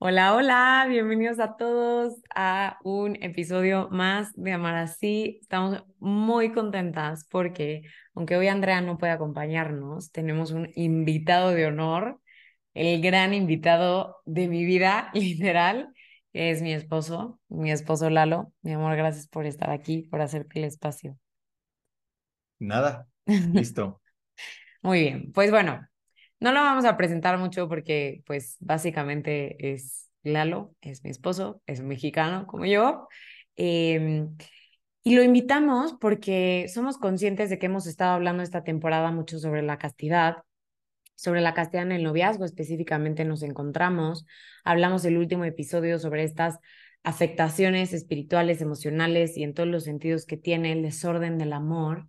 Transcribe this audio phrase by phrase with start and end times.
[0.00, 5.38] Hola, hola, bienvenidos a todos a un episodio más de Amar Así.
[5.40, 7.82] Estamos muy contentas porque,
[8.14, 12.20] aunque hoy Andrea no puede acompañarnos, tenemos un invitado de honor,
[12.74, 15.92] el gran invitado de mi vida, literal,
[16.32, 18.52] que es mi esposo, mi esposo Lalo.
[18.62, 21.18] Mi amor, gracias por estar aquí, por hacerte el espacio.
[22.60, 24.00] Nada, listo.
[24.80, 25.88] Muy bien, pues bueno,
[26.40, 31.80] no lo vamos a presentar mucho porque, pues, básicamente es Lalo, es mi esposo, es
[31.82, 33.08] mexicano como yo.
[33.56, 34.36] Em,
[35.02, 39.62] y lo invitamos porque somos conscientes de que hemos estado hablando esta temporada mucho sobre
[39.62, 40.38] la castidad,
[41.14, 44.26] sobre la castidad en el noviazgo específicamente nos encontramos.
[44.64, 46.58] Hablamos el último episodio sobre estas
[47.02, 52.08] afectaciones espirituales, emocionales y en todos los sentidos que tiene el desorden del amor.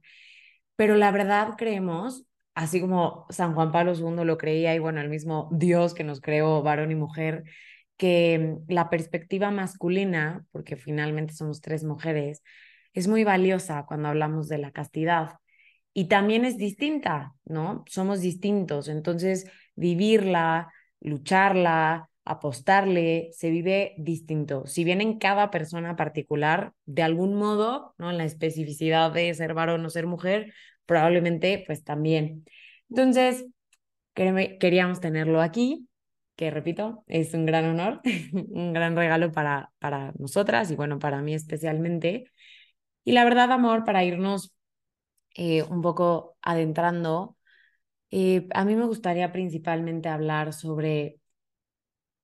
[0.75, 2.25] Pero la verdad creemos
[2.59, 6.19] así como San Juan Pablo II lo creía y bueno, el mismo Dios que nos
[6.19, 7.45] creó varón y mujer,
[7.97, 12.43] que mm, la perspectiva masculina, porque finalmente somos tres mujeres,
[12.93, 15.35] es muy valiosa cuando hablamos de la castidad.
[15.93, 17.85] Y también es distinta, ¿no?
[17.87, 24.65] Somos distintos, entonces vivirla, lucharla, apostarle, se vive distinto.
[24.67, 28.11] Si bien en cada persona particular, de algún modo, ¿no?
[28.11, 30.53] En la especificidad de ser varón o ser mujer,
[30.89, 32.45] probablemente pues también.
[32.89, 33.47] Entonces,
[34.15, 35.87] queríamos tenerlo aquí,
[36.35, 38.01] que repito, es un gran honor,
[38.49, 42.31] un gran regalo para, para nosotras y bueno, para mí especialmente.
[43.05, 44.53] Y la verdad, amor, para irnos
[45.35, 47.37] eh, un poco adentrando,
[48.11, 51.19] eh, a mí me gustaría principalmente hablar sobre,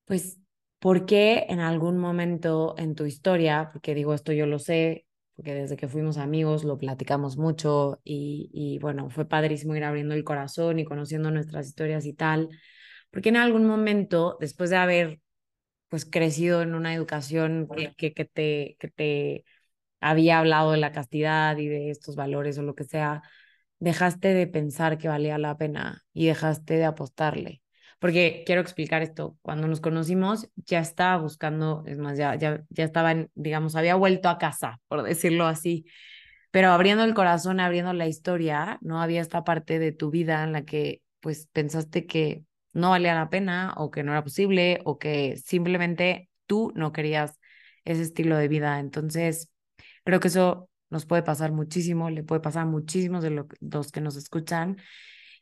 [0.05, 0.39] pues,
[0.79, 5.04] por qué en algún momento en tu historia, porque digo esto yo lo sé,
[5.35, 10.15] porque desde que fuimos amigos lo platicamos mucho y, y, bueno, fue padrísimo ir abriendo
[10.15, 12.49] el corazón y conociendo nuestras historias y tal,
[13.11, 15.19] porque en algún momento, después de haber
[15.89, 19.45] pues crecido en una educación que, que, que, te, que te
[20.01, 23.23] había hablado de la castidad y de estos valores o lo que sea,
[23.79, 27.61] dejaste de pensar que valía la pena y dejaste de apostarle.
[28.05, 32.83] Porque quiero explicar esto, cuando nos conocimos ya estaba buscando, es más, ya, ya, ya
[32.83, 35.87] estaba, en, digamos, había vuelto a casa, por decirlo así,
[36.51, 40.51] pero abriendo el corazón, abriendo la historia, no había esta parte de tu vida en
[40.51, 44.99] la que pues pensaste que no valía la pena o que no era posible o
[44.99, 47.39] que simplemente tú no querías
[47.85, 48.79] ese estilo de vida.
[48.79, 49.49] Entonces,
[50.03, 54.01] creo que eso nos puede pasar muchísimo, le puede pasar a muchísimos de los que
[54.01, 54.77] nos escuchan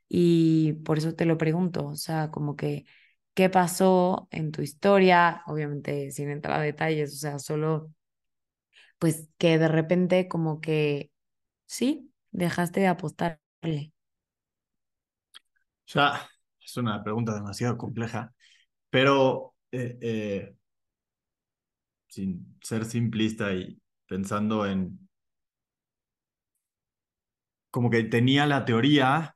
[0.09, 2.85] y por eso te lo pregunto, o sea, como que,
[3.33, 5.43] ¿qué pasó en tu historia?
[5.47, 7.91] Obviamente sin entrar a detalles, o sea, solo,
[8.99, 11.11] pues que de repente como que,
[11.67, 13.93] sí, dejaste de apostarle.
[15.85, 16.27] O sea,
[16.63, 18.33] es una pregunta demasiado compleja,
[18.89, 20.55] pero eh, eh,
[22.07, 23.77] sin ser simplista y
[24.07, 24.99] pensando en
[27.71, 29.35] como que tenía la teoría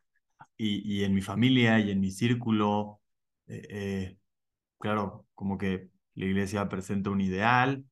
[0.58, 3.00] y, en mi familia y en mi círculo,
[3.48, 4.18] eh, eh,
[4.80, 7.86] claro, como que la iglesia presenta un ideal,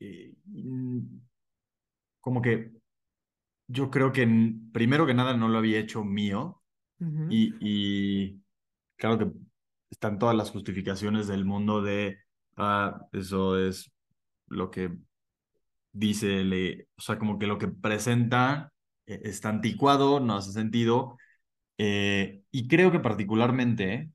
[0.00, 0.34] eh,
[2.20, 2.72] como que
[3.68, 4.26] yo creo que
[4.72, 6.62] primero que nada no lo había hecho mío
[7.30, 8.42] y, y,
[8.96, 9.30] claro que
[9.90, 12.18] están todas las justificaciones del mundo de,
[12.56, 13.92] ah, eso es
[14.48, 14.98] lo que
[15.92, 18.72] dice, le, o sea, como que lo que presenta
[19.08, 21.16] está anticuado, no hace sentido.
[21.78, 24.10] Eh, y creo que particularmente,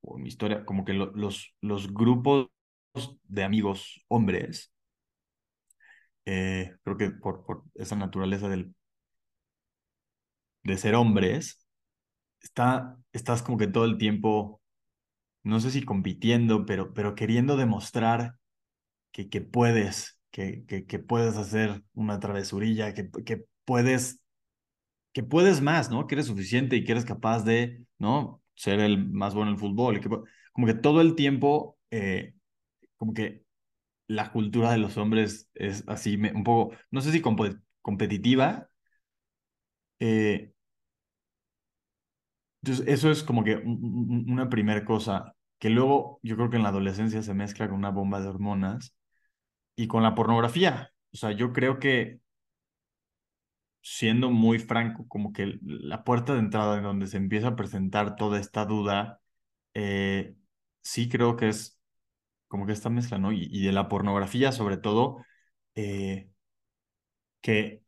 [0.00, 2.48] por mi historia, como que los, los grupos
[3.24, 4.72] de amigos hombres,
[6.26, 8.74] eh, creo que por, por esa naturaleza del,
[10.62, 11.66] de ser hombres,
[12.42, 14.62] está, estás como que todo el tiempo,
[15.44, 18.36] no sé si compitiendo, pero, pero queriendo demostrar
[19.12, 24.20] que, que puedes, que, que, que puedes hacer una travesurilla, que, que puedes
[25.12, 26.06] que puedes más, ¿no?
[26.06, 28.42] Que eres suficiente y que eres capaz de, ¿no?
[28.54, 29.96] Ser el más bueno en el fútbol.
[29.96, 30.08] Y que,
[30.52, 32.34] como que todo el tiempo, eh,
[32.96, 33.44] como que
[34.08, 37.22] la cultura de los hombres es así, un poco, no sé si
[37.82, 38.70] competitiva,
[40.00, 40.52] eh,
[42.62, 46.70] Entonces, eso es como que una primera cosa, que luego yo creo que en la
[46.70, 48.94] adolescencia se mezcla con una bomba de hormonas
[49.76, 50.92] y con la pornografía.
[51.12, 52.20] O sea, yo creo que,
[53.90, 58.16] siendo muy franco, como que la puerta de entrada en donde se empieza a presentar
[58.16, 59.22] toda esta duda,
[59.74, 60.36] eh,
[60.82, 61.80] sí creo que es
[62.48, 63.32] como que esta mezcla, ¿no?
[63.32, 65.24] Y, de la pornografía, sobre todo,
[65.76, 66.30] eh,
[67.40, 67.82] que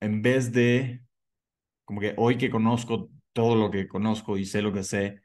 [0.00, 1.04] en vez de,
[1.84, 5.22] como que hoy que conozco todo lo que conozco y sé lo que sé,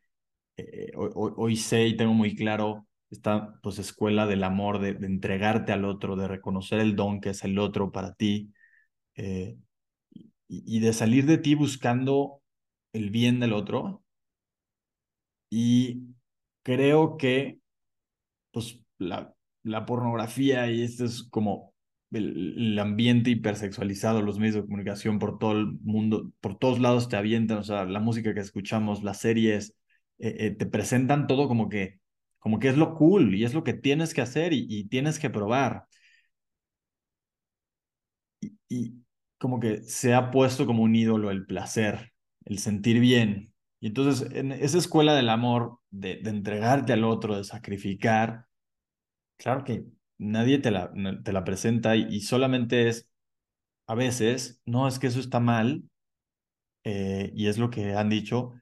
[0.57, 5.73] eh, hoy, hoy, sé y tengo muy claro esta pues escuela del amor, de, entregarte
[5.73, 8.53] al otro, de reconocer el don que es el otro para ti
[9.15, 9.57] eh,
[10.49, 12.41] y, de salir de ti buscando
[12.93, 14.03] el bien del otro.
[15.49, 16.15] Y
[16.63, 17.59] creo que
[18.51, 21.73] pues la, la pornografía y esto es como
[22.11, 27.17] el, ambiente hipersexualizado, los medios de comunicación por todo el mundo, por todos lados te
[27.17, 29.75] avientan, o sea, la música que escuchamos, las series,
[30.19, 31.99] eh, eh, te presentan todo como que,
[32.39, 35.29] como que es lo cool y es lo que tienes que hacer y, tienes que
[35.29, 35.85] probar.
[38.69, 38.93] Y,
[39.39, 42.13] como que se ha puesto como un ídolo el placer,
[42.45, 43.53] el sentir bien.
[43.79, 48.45] Y entonces, en esa escuela del amor, de, de entregarte al otro, de sacrificar,
[49.37, 49.85] claro que
[50.19, 50.91] nadie te la,
[51.23, 53.09] te la presenta y, solamente es,
[53.87, 55.83] a veces, no es que eso está mal,
[56.83, 58.53] eh, y es lo que han dicho,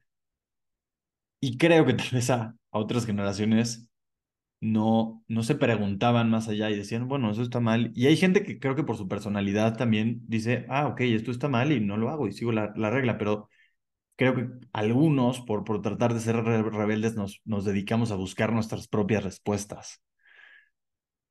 [1.40, 3.87] y creo que tal vez a, otras generaciones
[4.60, 7.92] no, no se preguntaban más allá y decían, bueno, eso está mal.
[7.94, 11.48] Y hay gente que creo que por su personalidad también dice, ah, ok, esto está
[11.48, 13.48] mal y no lo hago y sigo la, la regla, pero
[14.16, 18.88] creo que algunos, por, por tratar de ser rebeldes, nos, nos dedicamos a buscar nuestras
[18.88, 20.02] propias respuestas.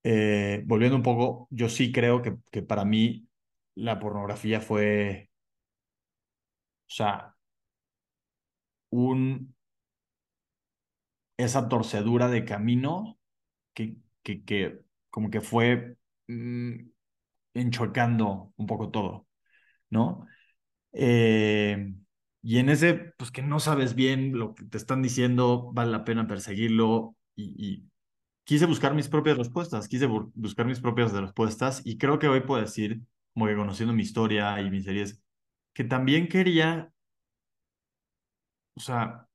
[0.04, 3.28] Eh, volviendo un poco, yo sí creo que, que para mí
[3.76, 5.30] la pornografía fue,
[6.88, 7.36] o sea,
[8.92, 9.54] un,
[11.38, 13.17] esa torcedura de camino
[13.78, 14.82] que, que, que
[15.12, 15.98] como que fue
[16.28, 16.76] mm,
[17.56, 19.28] enchuecando un poco todo,
[19.92, 20.28] ¿no?
[20.94, 21.94] Eh,
[22.44, 26.06] y en ese, pues que no sabes bien lo que te están diciendo, vale la
[26.06, 27.86] pena perseguirlo y
[28.46, 32.62] quise buscar mis propias respuestas, quise buscar mis propias respuestas y creo que hoy puedo
[32.62, 33.02] decir,
[33.34, 35.22] como que conociendo mi historia y mis series,
[35.74, 36.92] que también quería,
[38.76, 39.28] o sea,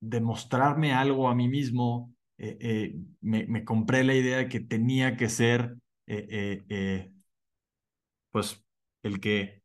[0.00, 2.12] demostrarme algo a mí mismo.
[2.42, 5.76] Eh, eh, me, compré la idea de que tenía que ser,
[6.06, 7.12] eh,
[8.30, 8.64] pues,
[9.02, 9.62] el que,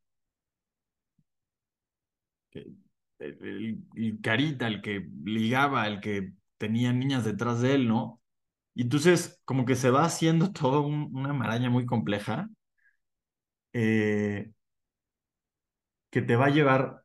[3.20, 8.22] el carita, el que ligaba, el que tenía niñas detrás de él, ¿no?
[8.76, 12.50] Y entonces como que se va haciendo todo una maraña muy compleja
[16.12, 17.04] que te va a llevar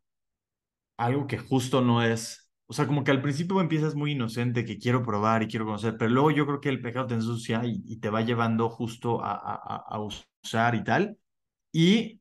[0.96, 2.39] algo que justo no es,
[2.70, 5.96] o sea, como que al principio empiezas muy inocente, que quiero probar y quiero conocer,
[5.98, 9.32] pero luego yo creo que el pecado te ensucia y, te va llevando justo a,
[9.34, 11.18] a, usar y tal,
[11.72, 12.20] y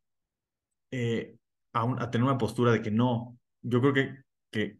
[0.91, 1.37] eh,
[1.73, 4.79] a, a, tener una postura de que no, yo creo que, que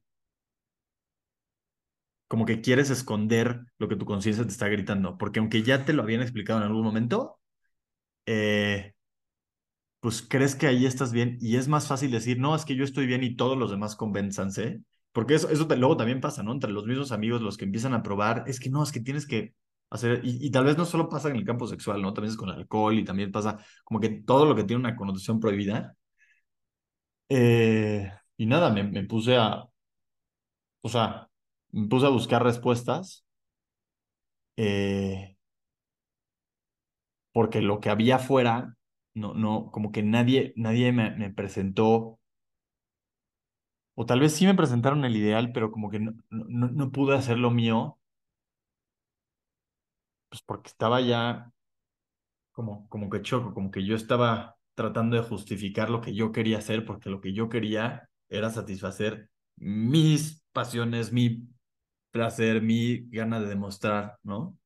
[2.27, 5.93] como que quieres esconder lo que tu conciencia te está gritando, porque aunque ya te
[5.93, 7.39] lo habían explicado en algún momento,
[8.25, 8.93] eh,
[9.99, 12.83] pues crees que ahí estás bien y es más fácil decir, no, es que yo
[12.83, 16.51] estoy bien y todos los demás convenzanse, porque eso, eso luego también pasa, ¿no?
[16.51, 19.25] Entre los mismos amigos, los que empiezan a probar, es que no, es que tienes
[19.27, 19.53] que
[19.89, 22.13] hacer, y, tal vez no solo pasa en el campo sexual, ¿no?
[22.13, 24.95] También es con el alcohol y también pasa como que todo lo que tiene una
[24.95, 25.95] connotación prohibida.
[27.29, 29.63] Eh, y nada, me, me puse a,
[30.81, 31.29] o sea,
[31.71, 33.25] me puse a buscar respuestas
[34.57, 35.37] eh,
[37.31, 38.75] porque lo que había afuera,
[39.13, 42.18] no, no, como que nadie, nadie me, me, presentó,
[43.99, 47.15] o tal vez sí me presentaron el ideal, pero como que no, no, no pude
[47.17, 47.99] hacer lo mío,
[50.29, 51.51] pues porque estaba ya
[52.51, 56.57] como, como que choco, como que yo estaba tratando de justificar lo que yo quería
[56.59, 61.47] hacer, porque lo que yo quería era satisfacer mis pasiones, mi
[62.11, 64.57] placer, mi gana de demostrar, ¿no?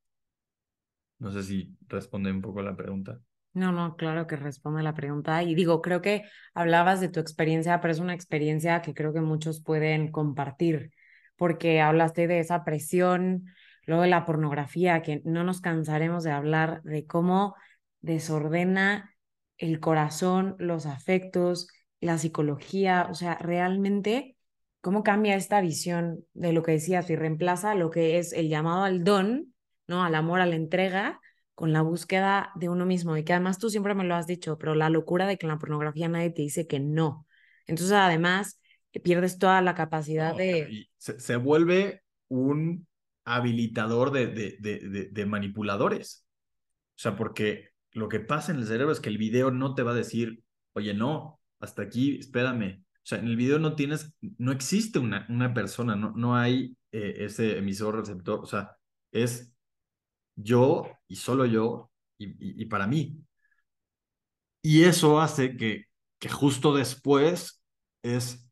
[1.24, 1.58] No sé si
[1.96, 3.20] responde un poco la pregunta.
[3.54, 5.44] No, no, claro que responde a la pregunta.
[5.44, 6.24] Y digo, creo que
[6.56, 10.92] hablabas de tu experiencia, pero es una experiencia que creo que muchos pueden compartir,
[11.36, 13.46] porque hablaste de esa presión,
[13.86, 17.56] luego de la pornografía, que no nos cansaremos de hablar de cómo
[18.02, 19.16] desordena
[19.58, 21.68] el corazón, los afectos,
[22.00, 24.36] la psicología, o sea, realmente
[24.82, 28.84] cómo cambia esta visión de lo que decías y reemplaza lo que es el llamado
[28.84, 29.54] al don,
[29.88, 30.04] ¿no?
[30.04, 31.22] Al amor, a la entrega,
[31.56, 33.16] con la búsqueda de uno mismo.
[33.18, 35.52] Y que además tú siempre me lo has dicho, pero la locura de que en
[35.52, 37.28] la pornografía nadie te dice que no.
[37.68, 38.60] Entonces, además,
[39.04, 40.88] pierdes toda la capacidad de...
[40.98, 42.88] Se, se, vuelve un
[43.26, 46.26] habilitador de, de, de, de, manipuladores.
[46.96, 49.84] O sea, porque lo que pasa en el cerebro es que el video no te
[49.84, 50.44] va a decir,
[50.74, 52.84] oye, no, hasta aquí, espérame.
[52.96, 56.76] O sea, en el video no tienes, no existe una, una persona, no, no hay
[56.92, 58.40] eh, ese emisor receptor.
[58.40, 58.78] O sea,
[59.12, 59.54] es
[60.36, 63.24] yo y solo yo y, para mí.
[64.64, 65.86] Y eso hace que,
[66.32, 67.62] justo después
[68.02, 68.50] es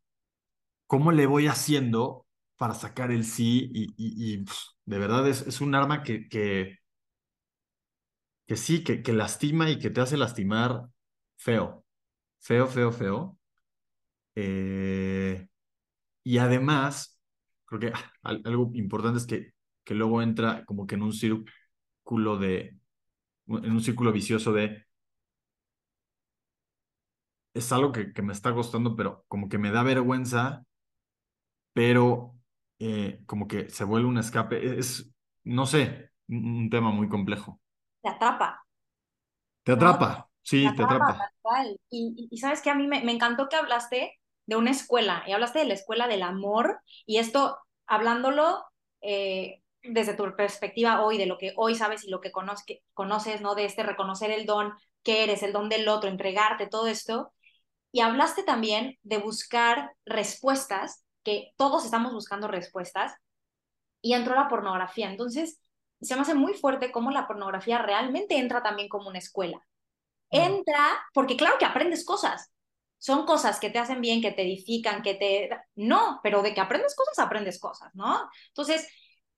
[0.88, 2.28] cómo le voy haciendo
[2.58, 4.46] para sacar el sí y, y,
[4.86, 6.78] de verdad es, es, un arma que, que,
[8.48, 10.88] que sí, que, que lastima y que te hace lastimar
[11.38, 11.84] feo,
[12.40, 13.40] feo, feo, feo.
[14.36, 15.48] Eh,
[16.24, 17.20] y además,
[17.66, 18.12] creo que ah,
[18.44, 19.54] algo importante es que,
[19.84, 21.46] que luego entra como que en un círculo
[22.40, 22.78] de,
[23.48, 24.86] en un círculo vicioso de,
[27.54, 30.66] es algo que, que me está costando, pero como que me da vergüenza,
[31.74, 32.36] pero
[32.80, 34.80] eh, como que se vuelve un escape.
[34.80, 35.12] Es,
[35.44, 37.60] no sé, un, tema muy complejo.
[38.02, 38.66] Te atrapa.
[39.64, 41.32] Te atrapa, sí, te atrapa.
[41.90, 45.34] Y, y, sabes que a mí me, me, encantó que hablaste de una escuela, y
[45.34, 48.64] hablaste de la escuela del amor, y esto, hablándolo
[49.02, 53.56] eh, desde tu perspectiva hoy, de lo que hoy sabes y lo que conoces, ¿no?
[53.56, 54.74] De este reconocer el don
[55.04, 57.34] que eres, el don del otro, entregarte, todo esto.
[57.92, 63.14] Y hablaste también de buscar respuestas, que todos estamos buscando respuestas,
[64.02, 65.10] y entró la pornografía.
[65.10, 65.60] Entonces,
[66.02, 69.58] se me hace muy fuerte cómo la pornografía realmente entra también como una escuela.
[70.32, 70.38] Mm.
[70.38, 72.52] Entra, porque claro que aprendes cosas.
[72.98, 75.50] Son cosas que te hacen bien, que te edifican, que te...
[75.76, 78.30] No, pero de que aprendes cosas, aprendes cosas, ¿no?
[78.50, 78.88] Entonces,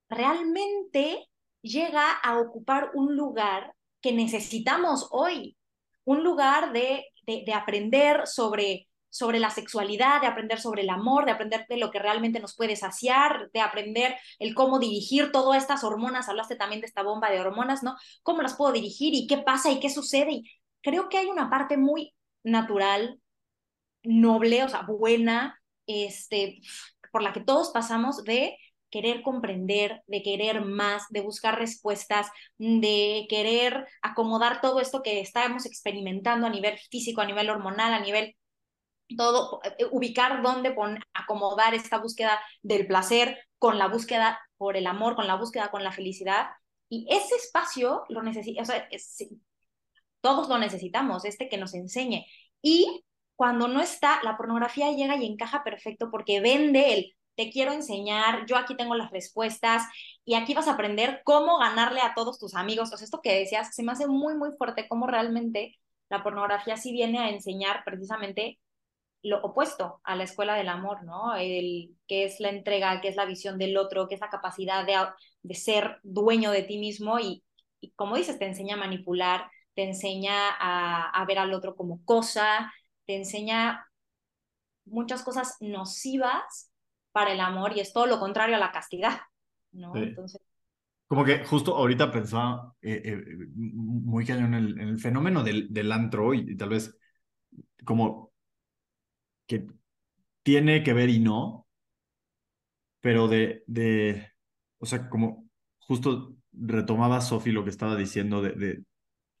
[0.08, 1.28] realmente
[1.62, 5.56] llega a ocupar un lugar que necesitamos hoy,
[6.04, 11.30] un lugar de, de, aprender sobre, sobre la sexualidad, de aprender sobre el amor, de
[11.32, 15.84] aprender de lo que realmente nos puede saciar, de aprender el cómo dirigir todas estas
[15.84, 16.28] hormonas.
[16.28, 17.96] Hablaste también de esta bomba de hormonas, ¿no?
[18.22, 20.32] ¿Cómo las puedo dirigir y qué pasa y qué sucede?
[20.32, 20.50] Y
[20.82, 23.20] creo que hay una parte muy natural,
[24.02, 26.60] noble, o sea, buena, este,
[27.10, 28.58] por la que todos pasamos de
[28.94, 35.66] querer comprender, de querer más, de buscar respuestas, de querer acomodar todo esto que estamos
[35.66, 38.36] experimentando a nivel físico, a nivel hormonal, a nivel
[39.16, 40.76] todo, eh, ubicar dónde
[41.12, 45.82] acomodar esta búsqueda del placer con la búsqueda por el amor, con la búsqueda con
[45.82, 46.50] la felicidad.
[46.88, 48.62] Y ese espacio lo necesita,
[50.20, 52.26] todos lo necesitamos, este que nos enseñe.
[52.62, 57.72] Y cuando no está, la pornografía llega y encaja perfecto porque vende el te quiero
[57.72, 59.84] enseñar, yo aquí tengo las respuestas
[60.24, 62.92] y aquí vas a aprender cómo ganarle a todos tus amigos.
[62.92, 66.76] O sea, esto que decías se me hace muy, muy fuerte, cómo realmente la pornografía
[66.76, 68.58] sí viene a enseñar precisamente
[69.22, 71.34] lo opuesto a la escuela del amor, ¿no?
[71.34, 74.84] El que es la entrega, que es la visión del otro, que es la capacidad
[74.86, 74.96] de,
[75.42, 77.42] de ser dueño de ti mismo y,
[77.96, 82.72] como dices, te enseña a manipular, te enseña a, a ver al otro como cosa,
[83.06, 83.86] te enseña
[84.84, 86.70] muchas cosas nocivas
[87.14, 89.20] para el amor y es todo lo contrario a la castidad,
[89.70, 89.94] ¿no?
[89.94, 90.42] Entonces...
[91.06, 95.72] Como que justo ahorita pensaba eh, eh, muy cañón en el, en el fenómeno del,
[95.72, 96.98] del antro y, tal vez
[97.84, 98.32] como
[99.46, 99.68] que
[100.42, 101.68] tiene que ver y no,
[103.00, 104.32] pero de, de
[104.78, 108.82] o sea, como justo retomaba Sofi lo que estaba diciendo de, de,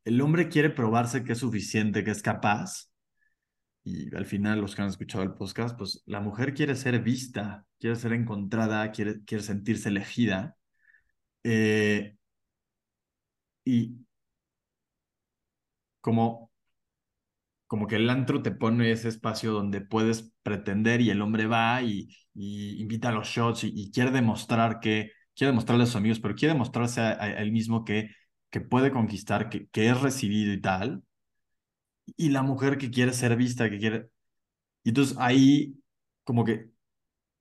[0.04, 2.88] el hombre quiere probarse que es suficiente, que es capaz,
[3.84, 7.66] y al final los que han escuchado el podcast, pues la mujer quiere ser vista,
[7.78, 10.56] quiere ser encontrada, quiere, quiere sentirse elegida.
[11.44, 12.16] Eh,
[13.64, 14.04] y
[16.00, 16.50] como,
[17.66, 21.82] como que el antro te pone ese espacio donde puedes pretender y el hombre va
[21.82, 26.20] y, y invita a los shots y, quiere demostrar que, quiere demostrarle a sus amigos,
[26.20, 28.10] pero quiere demostrarse a, él mismo que,
[28.50, 31.02] que puede conquistar, que, que es recibido y tal
[32.06, 34.10] y la mujer que quiere ser vista, que quiere...
[34.84, 35.76] Y entonces ahí
[36.24, 36.70] como que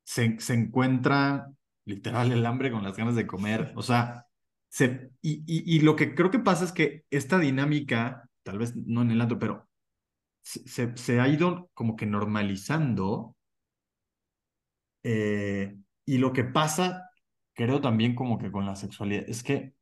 [0.04, 1.52] se, se encuentra
[1.86, 3.74] literal el hambre con las ganas de comer.
[3.76, 4.28] O sea,
[4.70, 9.02] se, y, y, lo que creo que pasa es que esta dinámica, tal vez no
[9.02, 9.70] en el antro, pero
[10.42, 13.36] se, se ha ido como que normalizando.
[15.04, 17.10] Eh, y lo que pasa,
[17.54, 19.74] creo también como que con la sexualidad, es que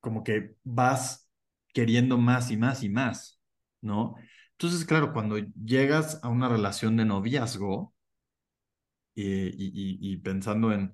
[0.00, 1.27] como que vas
[1.72, 3.40] queriendo más y más y más,
[3.80, 4.16] ¿no?
[4.52, 7.94] Entonces, claro, cuando llegas a una relación de noviazgo
[9.16, 10.92] eh, y, pensando en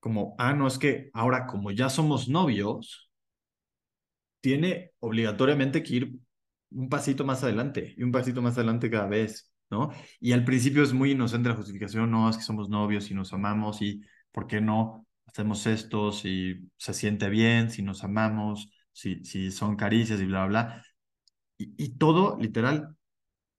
[0.00, 3.10] como, ah, no, es que ahora como ya somos novios,
[4.40, 6.12] tiene obligatoriamente que ir
[6.70, 9.90] un pasito más adelante y un pasito más adelante cada vez ¿no?
[10.20, 13.32] Y al principio es muy inocente la justificación, no, es que somos novios y nos
[13.32, 19.24] amamos y ¿por qué no hacemos esto si se siente bien, si nos amamos, si,
[19.24, 20.82] si son caricias y bla, bla,
[21.58, 22.96] y todo, literal,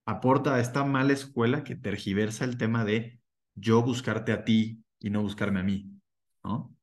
[0.05, 3.19] aporta a esta mala escuela que tergiversa el tema de
[3.55, 5.91] yo buscarte a ti y no buscarme a mí,
[6.43, 6.75] ¿no?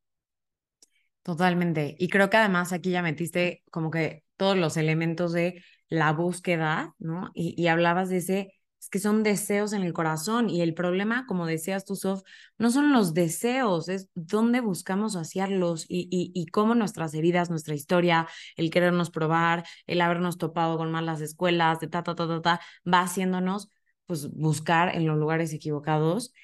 [1.23, 1.97] Totalmente.
[1.99, 6.95] Y creo que además aquí ya metiste como que todos los elementos de la búsqueda,
[6.99, 7.31] ¿no?
[7.35, 8.53] Y, y hablabas de ese,
[8.85, 12.21] es que son deseos en el corazón y el problema, como decías tú, Sof,
[12.59, 17.75] no son los deseos, es dónde buscamos saciarlos y, y, y cómo nuestras heridas, nuestra
[17.75, 22.43] historia, el querernos probar, el habernos topado con malas escuelas, de ta, ta, ta, ta,
[22.43, 23.71] ta, va haciéndonos
[24.05, 26.35] pues buscar en los lugares equivocados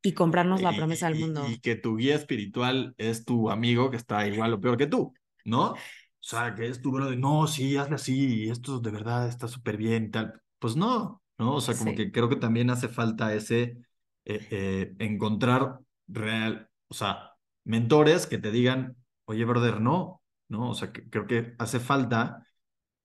[0.00, 1.48] y comprarnos la promesa del mundo.
[1.50, 5.14] Y, que tu guía espiritual es tu amigo que está igual o peor que tú,
[5.44, 5.72] ¿no?
[5.72, 5.76] O
[6.20, 10.04] sea, que es tu de no, sí, hazle así, esto de verdad está súper bien
[10.04, 10.40] y tal.
[10.60, 11.54] Pues no, ¿no?
[11.56, 13.78] O sea, como que creo que también hace falta ese
[14.24, 17.32] eh, eh, encontrar real, o sea,
[17.64, 20.70] mentores que te digan, oye, brother, no, ¿no?
[20.70, 22.46] O sea, que, creo que hace falta.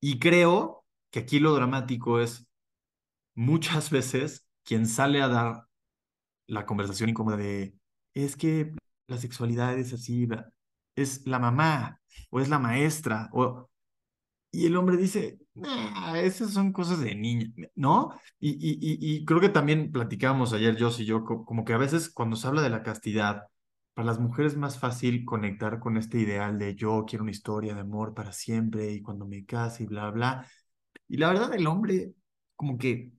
[0.02, 2.48] Y creo que aquí lo dramático es
[3.36, 5.68] muchas veces quien sale a dar
[6.48, 7.75] la conversación incómoda de,
[8.13, 8.74] es que
[9.08, 10.28] la sexualidad es así,
[10.96, 13.70] es la mamá o es la maestra, o...
[14.54, 18.12] y el hombre dice, nah, esas son cosas de niña, ¿no?
[18.40, 22.08] Y, y, y, creo que también platicábamos ayer, yo y yo, como que a veces
[22.12, 23.48] cuando se habla de la castidad,
[23.96, 27.74] para las mujeres es más fácil conectar con este ideal de yo quiero una historia
[27.74, 30.48] de amor para siempre y cuando me case y bla, bla.
[31.08, 32.14] Y la verdad, el hombre,
[32.56, 33.12] como que,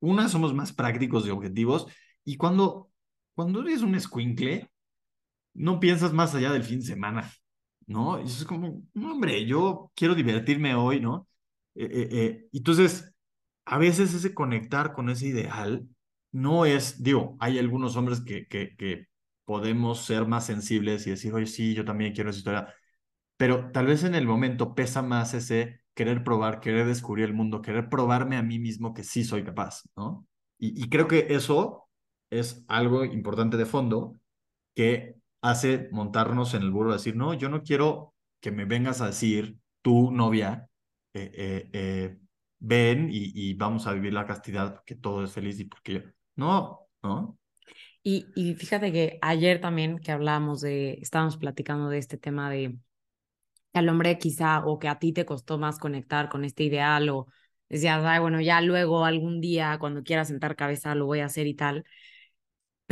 [0.00, 1.86] una, somos más prácticos y objetivos,
[2.22, 2.90] y cuando,
[3.34, 4.70] cuando eres un escuincle,
[5.54, 7.32] no piensas más allá del fin de semana,
[7.92, 8.20] ¿no?
[8.20, 11.28] Y es como, hombre, yo quiero divertirme hoy, ¿no?
[11.74, 13.12] Eh, eh, eh, entonces,
[13.64, 15.88] a veces ese conectar con ese ideal
[16.32, 19.06] no es, digo, hay algunos hombres que, que,
[19.44, 22.74] podemos ser más sensibles y decir, oye, sí, yo también quiero esa historia,
[23.36, 27.60] pero tal vez en el momento pesa más ese querer probar, querer descubrir el mundo,
[27.62, 30.26] querer probarme a mí mismo que sí soy capaz, ¿no?
[30.58, 31.88] Y creo que eso
[32.30, 34.16] es algo importante de fondo
[34.74, 39.06] que hace montarnos en el burro, decir, no, yo no quiero que me vengas a
[39.06, 40.68] decir, tu novia,
[41.12, 42.16] eh, eh, eh,
[42.60, 46.00] ven y, vamos a vivir la castidad porque todo es feliz y porque yo,
[46.36, 47.38] no, ¿no?
[48.04, 48.24] Y,
[48.54, 52.78] fíjate que ayer también que hablábamos de, estábamos platicando de este tema de
[53.72, 57.26] al hombre quizá o que a ti te costó más conectar con este ideal o
[57.68, 61.46] decías, ay, bueno, ya luego algún día cuando quiera sentar cabeza lo voy a hacer
[61.46, 61.84] y tal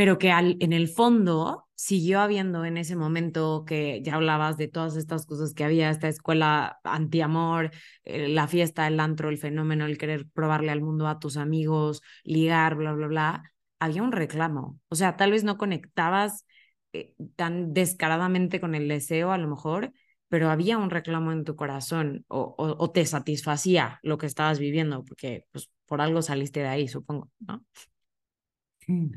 [0.01, 4.97] pero que en el fondo siguió habiendo en ese momento que ya hablabas de todas
[4.97, 7.71] estas cosas que había, esta escuela antiamor,
[8.05, 12.01] eh, la fiesta, el antro, el fenómeno, el querer probarle al mundo a tus amigos,
[12.25, 14.81] ligar, bla, bla, bla, había un reclamo.
[14.89, 16.47] O sea, tal vez no conectabas
[16.95, 19.93] eh, tan descaradamente con el deseo a lo mejor,
[20.29, 24.59] pero había un reclamo en tu corazón o, o, o te satisfacía lo que estabas
[24.59, 27.63] viviendo, porque pues por algo saliste de ahí, supongo, ¿no?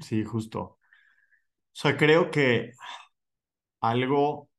[0.01, 0.59] Sí, justo.
[0.61, 0.79] O
[1.73, 2.73] sea, creo que
[3.81, 4.49] algo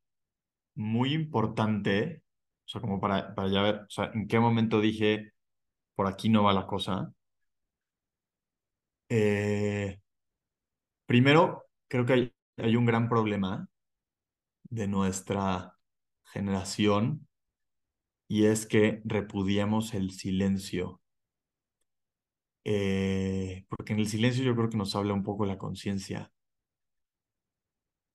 [0.77, 2.22] muy importante,
[2.66, 5.33] o sea, como para, para ya ver, o sea, en qué momento dije,
[5.96, 7.12] por aquí no va la cosa.
[9.09, 9.98] Eh,
[11.07, 13.68] primero, creo que hay, hay un gran problema
[14.64, 15.79] de nuestra
[16.24, 17.29] generación
[18.29, 21.00] y es que repudiamos el silencio.
[22.64, 26.33] Eh, porque en el silencio yo creo que nos habla un poco la conciencia.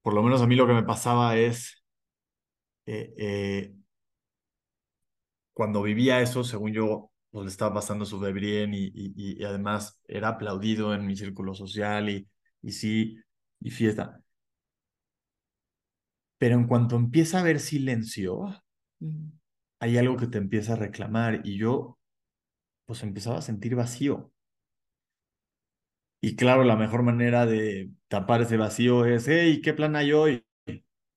[0.02, 1.84] Por lo menos a mí lo que me pasaba es,
[2.86, 3.74] eh, eh,
[5.54, 10.00] cuando vivía eso, según yo, pues le estaba pasando súper bien y, y, y, además
[10.08, 12.28] era aplaudido en mi círculo social y,
[12.62, 13.18] y sí,
[13.60, 14.22] y fiesta.
[16.38, 18.64] Pero en cuanto empieza a haber silencio,
[19.80, 21.98] hay algo que te empieza a reclamar y yo
[22.86, 24.32] pues empezaba a sentir vacío.
[26.22, 30.46] Y claro, la mejor manera de tapar ese vacío es, hey, ¿qué plan hay hoy?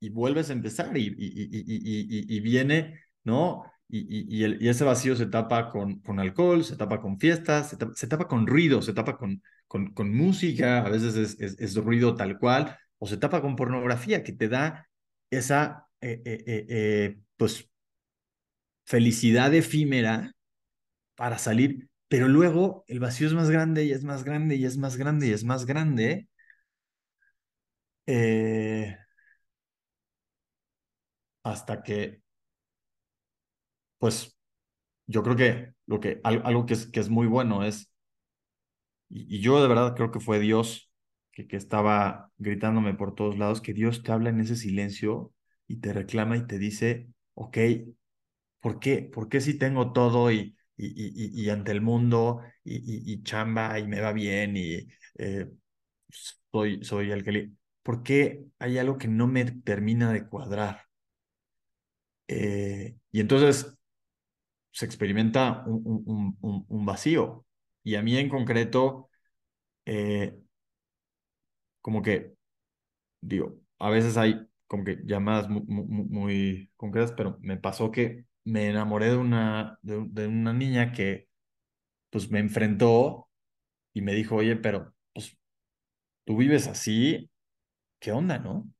[0.00, 3.64] Y vuelves a empezar y, y, y, y viene, ¿no?
[3.94, 7.92] Y, el, ese vacío se tapa con, con alcohol, se tapa con fiestas, se tapa,
[7.94, 12.14] se tapa con ruido, se tapa con, con, música, a veces es, es, es, ruido
[12.14, 14.88] tal cual, o se tapa con pornografía que te da
[15.30, 17.68] esa, eh, eh, eh, pues,
[18.86, 20.32] felicidad efímera
[21.14, 24.77] para salir pero luego el vacío es más grande y es más grande y es
[24.77, 26.29] más grande y es más grande.
[28.07, 28.96] Eh,
[31.44, 32.22] hasta que,
[33.98, 34.37] pues,
[35.09, 37.90] yo creo que, lo que algo que es, que es muy bueno es
[39.09, 40.90] y, yo de verdad creo que fue Dios
[41.33, 45.33] que, que estaba gritándome por todos lados, que Dios te habla en ese silencio
[45.66, 47.59] y te reclama y te dice, ok,
[48.61, 49.03] ¿por qué?
[49.03, 54.12] ¿Por qué si tengo todo y, y, ante el mundo y, chamba y me va
[54.12, 55.48] bien y eh,
[56.50, 57.50] soy, soy el que.
[57.82, 60.82] ¿Por qué hay algo que no me termina de cuadrar?
[62.28, 63.76] Eh, y entonces
[64.70, 67.46] se experimenta un, vacío.
[67.84, 69.10] Y a mí en concreto,
[69.86, 70.36] eh,
[71.80, 72.34] como que,
[73.20, 78.68] digo, a veces hay como que llamadas muy, muy, concretas, pero me pasó que me
[78.68, 81.28] enamoré de una, de, de, una niña que
[82.11, 83.28] pues me enfrentó
[83.94, 85.37] y me dijo, oye, pero pues
[86.24, 87.31] tú vives así,
[87.98, 88.70] ¿qué onda, no?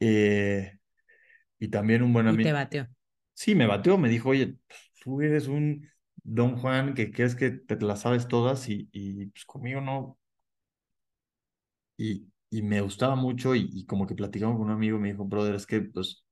[0.00, 0.78] Eh,
[1.58, 2.42] y también un buen amigo.
[2.42, 2.86] Y te bateó.
[3.34, 4.56] Sí, me bateó, me dijo, oye,
[5.02, 5.88] tú eres un
[6.22, 10.18] Don Juan que crees que te las sabes todas y, y pues conmigo no.
[11.96, 15.24] Y, y me gustaba mucho y, y, como que platicamos con un amigo, me dijo,
[15.24, 16.25] brother, es que pues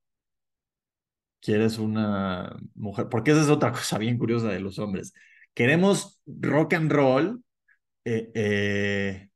[1.45, 5.13] quieres una mujer, porque esa es otra cosa bien curiosa de los hombres.
[5.53, 7.43] Queremos rock and roll,
[8.05, 9.29] eh, eh,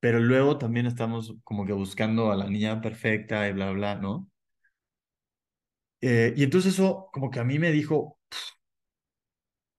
[0.00, 4.30] pero luego también estamos como que buscando a la niña perfecta y bla, bla, ¿no?
[6.00, 8.18] Eh, y entonces eso como que a mí me dijo,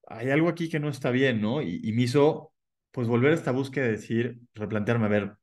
[0.08, 1.62] hay algo aquí que no está bien, ¿no?
[1.62, 2.54] Y, me hizo
[2.92, 5.38] pues volver a esta búsqueda de decir, replantearme, a ver,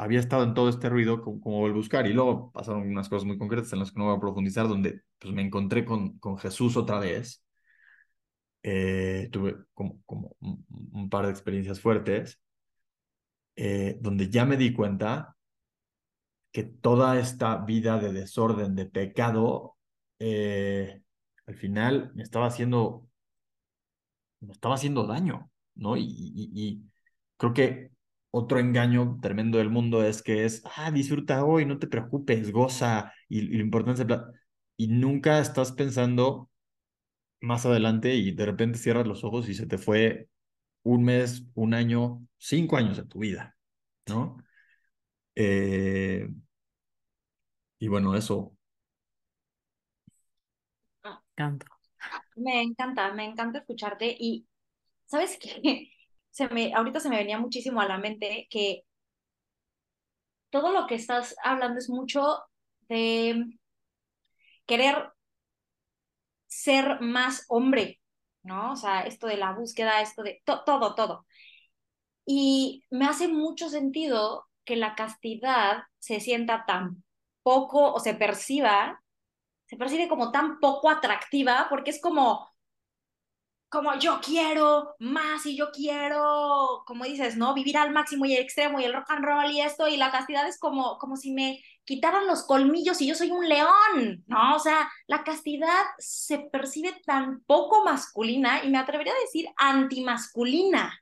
[0.00, 3.38] había estado en todo este ruido como, el buscar y luego pasaron unas cosas muy
[3.38, 6.76] concretas en las que no voy a profundizar, donde pues me encontré con, con Jesús
[6.76, 7.44] otra vez.
[8.62, 12.40] Eh, tuve como, como un, par de experiencias fuertes,
[13.56, 15.36] eh, donde ya me di cuenta
[16.52, 19.76] que toda esta vida de desorden, de pecado,
[20.18, 21.02] eh,
[21.46, 23.06] al final me estaba haciendo,
[24.40, 25.96] me estaba haciendo daño, ¿no?
[25.96, 26.82] Y,
[27.36, 27.90] creo que
[28.30, 33.12] otro engaño tremendo del mundo es que es, ah, disfruta hoy, no te preocupes, goza,
[33.28, 34.08] y, y lo importante es,
[34.76, 36.50] y nunca estás pensando
[37.40, 40.28] más adelante y de repente cierras los ojos y se te fue
[40.84, 43.56] un mes, un año, cinco años de tu vida,
[44.08, 44.38] ¿no?
[45.34, 46.28] Eh,
[47.78, 48.54] y bueno, eso.
[51.34, 51.66] Canto.
[52.36, 54.46] Me encanta, me encanta escucharte y
[55.06, 55.90] sabes qué,
[56.30, 58.84] se me, ahorita se me venía muchísimo a la mente que
[60.50, 62.38] todo lo que estás hablando es mucho
[62.88, 63.58] de
[64.66, 65.12] querer
[66.46, 68.00] ser más hombre,
[68.42, 68.72] ¿no?
[68.72, 71.26] O sea, esto de la búsqueda, esto de todo, todo.
[72.26, 77.04] Y me hace mucho sentido que la castidad se sienta tan
[77.42, 79.02] poco o se perciba,
[79.66, 82.48] se percibe como tan poco atractiva porque es como,
[83.70, 87.54] como yo quiero más y yo quiero, como dices, ¿no?
[87.54, 90.10] Vivir al máximo y el extremo y el rock and roll y esto y la
[90.10, 94.56] castidad es como, como si me quitaran los colmillos y yo soy un león, ¿no?
[94.56, 101.00] O sea, la castidad se percibe tan poco masculina y me atrevería a decir antimasculina.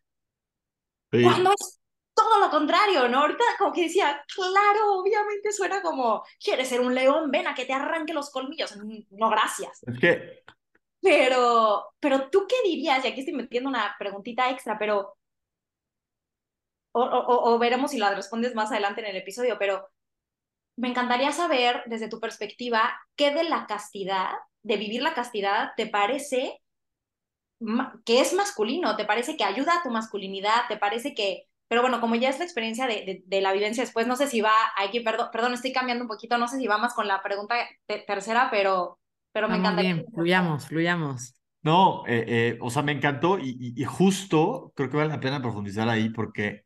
[1.11, 1.23] Sí.
[1.23, 1.81] Cuando es
[2.15, 3.21] todo lo contrario, ¿no?
[3.21, 7.31] Ahorita como que decía, claro, obviamente suena como, ¿quieres ser un león?
[7.31, 8.77] Ven a que te arranque los colmillos.
[9.11, 9.83] No, gracias.
[9.87, 10.45] Es que...
[11.01, 15.17] Pero, pero tú qué dirías, y aquí estoy metiendo una preguntita extra, pero,
[16.93, 19.89] o, o, veremos si la respondes más adelante en el episodio, pero
[20.77, 24.31] me encantaría saber desde tu perspectiva, ¿qué de la castidad,
[24.63, 26.61] de vivir la castidad, te parece
[28.05, 28.97] que es masculino?
[28.97, 30.67] ¿Te parece que ayuda a tu masculinidad?
[30.69, 33.83] ¿Te parece que pero bueno, como ya es la experiencia de, de, de la vivencia
[33.83, 36.67] después, no sé si va, aquí, perdón, perdón, estoy cambiando un poquito, no sé si
[36.67, 37.57] va más con la pregunta
[38.07, 38.99] tercera, pero,
[39.33, 39.83] pero me encanta.
[39.83, 41.35] Bien, fluyamos, fluyamos.
[41.63, 45.43] No, eh, eh, o sea, me encantó y, y, justo creo que vale la pena
[45.43, 46.65] profundizar ahí porque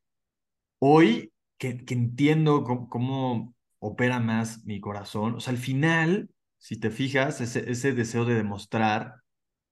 [0.79, 6.79] hoy que, que entiendo cómo, cómo, opera más mi corazón, o sea, al final, si
[6.79, 9.17] te fijas, ese, ese deseo de demostrar,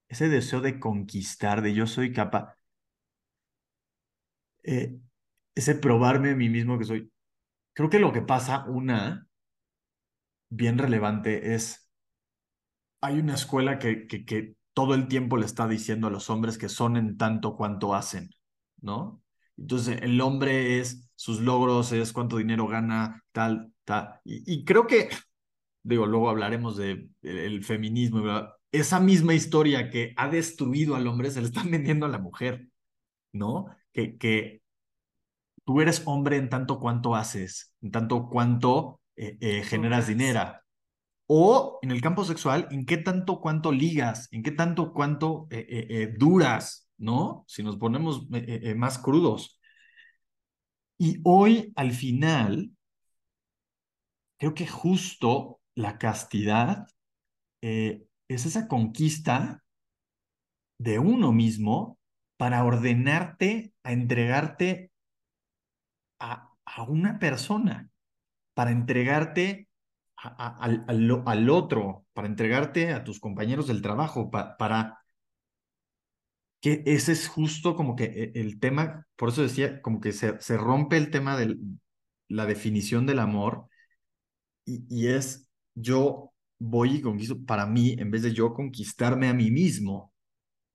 [0.08, 2.56] ese deseo de conquistar, de yo soy capaz,
[4.64, 4.98] eh,
[5.54, 7.12] ese probarme a mí mismo que soy.
[7.74, 9.28] Creo que lo que pasa, una
[10.48, 11.89] bien relevante, es,
[13.00, 16.58] hay una escuela que, que, que todo el tiempo le está diciendo a los hombres
[16.58, 18.30] que son en tanto cuanto hacen,
[18.80, 19.22] ¿no?
[19.56, 24.20] Entonces, el hombre es sus logros, es cuánto dinero gana, tal, tal.
[24.24, 25.10] Y, y creo que,
[25.82, 28.50] digo, luego hablaremos de el feminismo, ¿verdad?
[28.72, 32.68] esa misma historia que ha destruido al hombre se le están vendiendo a la mujer,
[33.32, 33.66] ¿no?
[33.92, 34.62] Que, que
[35.64, 40.59] tú eres hombre en tanto cuanto haces, en tanto cuanto eh, eh, generas dinero.
[41.32, 46.12] O en el campo sexual, en qué tanto cuánto ligas, en qué tanto cuánto eh,
[46.18, 47.44] duras, ¿no?
[47.46, 49.60] Si nos ponemos eh, eh, más crudos.
[50.98, 52.72] Y hoy, al final,
[54.38, 56.88] creo que justo la castidad
[57.60, 59.62] es esa conquista
[60.78, 62.00] de uno mismo
[62.38, 64.90] para ordenarte a entregarte
[66.18, 67.88] a, a una persona,
[68.54, 69.69] para entregarte
[70.22, 70.84] al,
[71.26, 74.98] al, otro, para entregarte a tus compañeros del trabajo, para
[76.60, 80.40] que ese es justo como que e, el tema, por eso decía, como que se,
[80.40, 81.56] se rompe el tema de
[82.28, 83.68] la definición del amor
[84.64, 89.34] y, y es yo voy y conquisto para mí en vez de yo conquistarme a
[89.34, 90.12] mí mismo,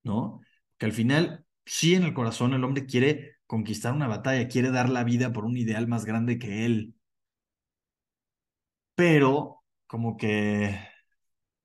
[0.03, 0.41] ¿no?
[0.77, 4.89] Que al final, sí en el corazón el hombre quiere conquistar una batalla, quiere dar
[4.89, 6.95] la vida por un ideal más grande que él,
[8.95, 10.77] pero como que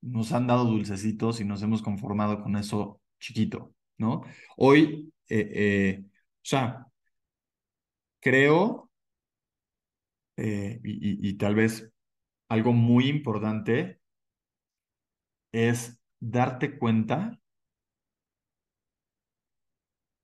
[0.01, 4.23] nos han dado dulcecitos y nos hemos conformado con eso chiquito, ¿no?
[4.57, 6.11] Hoy, eh, eh, o
[6.43, 6.87] sea,
[8.19, 8.89] creo,
[10.37, 11.91] eh, y, y tal vez
[12.49, 14.01] algo muy importante
[15.53, 17.39] es darte cuenta,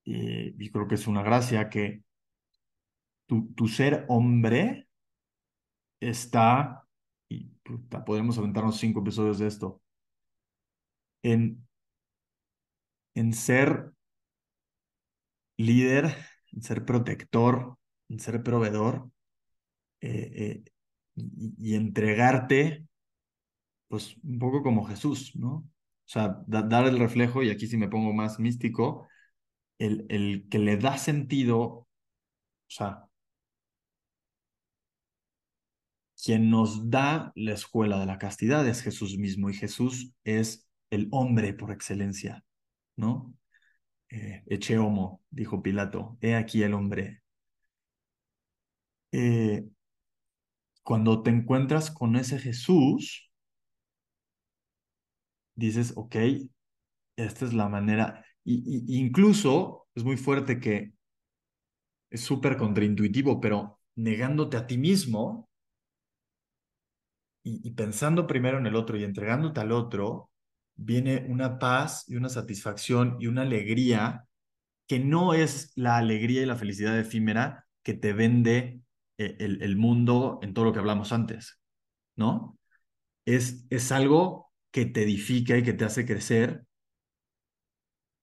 [0.03, 2.03] y creo que es una gracia, que
[3.27, 4.87] tu, tu ser hombre
[5.99, 6.87] está
[7.29, 7.45] y
[8.05, 9.81] podremos aventarnos cinco episodios de esto,
[11.23, 11.67] en,
[13.15, 13.91] en ser
[15.57, 16.15] líder,
[16.51, 17.77] en ser protector,
[18.09, 19.09] en ser proveedor
[20.01, 20.63] eh, eh,
[21.15, 22.85] y, entregarte,
[23.87, 25.49] pues un poco como Jesús, ¿no?
[25.57, 29.07] O sea, dar el reflejo, y aquí sí me pongo más místico,
[29.79, 31.87] el, el que le da sentido, o
[32.67, 33.06] sea,
[36.21, 41.08] Quien nos da la escuela de la castidad es Jesús mismo y Jesús es el
[41.12, 42.43] hombre por excelencia,
[42.95, 43.34] ¿no?
[44.10, 47.21] Eh, eche homo, dijo Pilato, he aquí el hombre.
[49.12, 49.67] Eh,
[50.84, 53.30] cuando te encuentras con ese Jesús,
[55.56, 56.15] dices, ok,
[57.17, 60.93] esta es la manera, y, incluso es muy fuerte que
[62.10, 65.46] es súper contraintuitivo, pero negándote a ti mismo,
[67.63, 70.31] y, pensando primero en el otro y entregándote al otro,
[70.75, 74.25] viene una paz y una satisfacción y una alegría
[74.88, 78.81] que no es la alegría y la felicidad efímera que te vende
[79.17, 81.60] eh, el, el mundo en todo lo que hablamos antes,
[82.15, 82.57] ¿no?
[83.25, 86.65] Es, es algo que te edifica y que te hace crecer,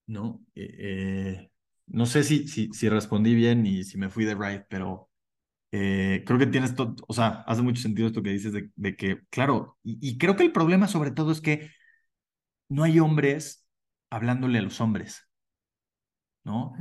[0.07, 0.45] ¿no?
[0.55, 1.51] Eh, eh,
[1.87, 5.09] no sé si, si, si respondí bien y si me fui de right, pero
[5.77, 9.19] eh, creo que tienes todo, o sea, hace mucho sentido esto que dices de, que,
[9.29, 11.69] claro, y, creo que el problema sobre todo es que
[12.69, 13.67] no hay hombres
[14.09, 15.27] hablándole a los hombres,
[16.45, 16.71] ¿no?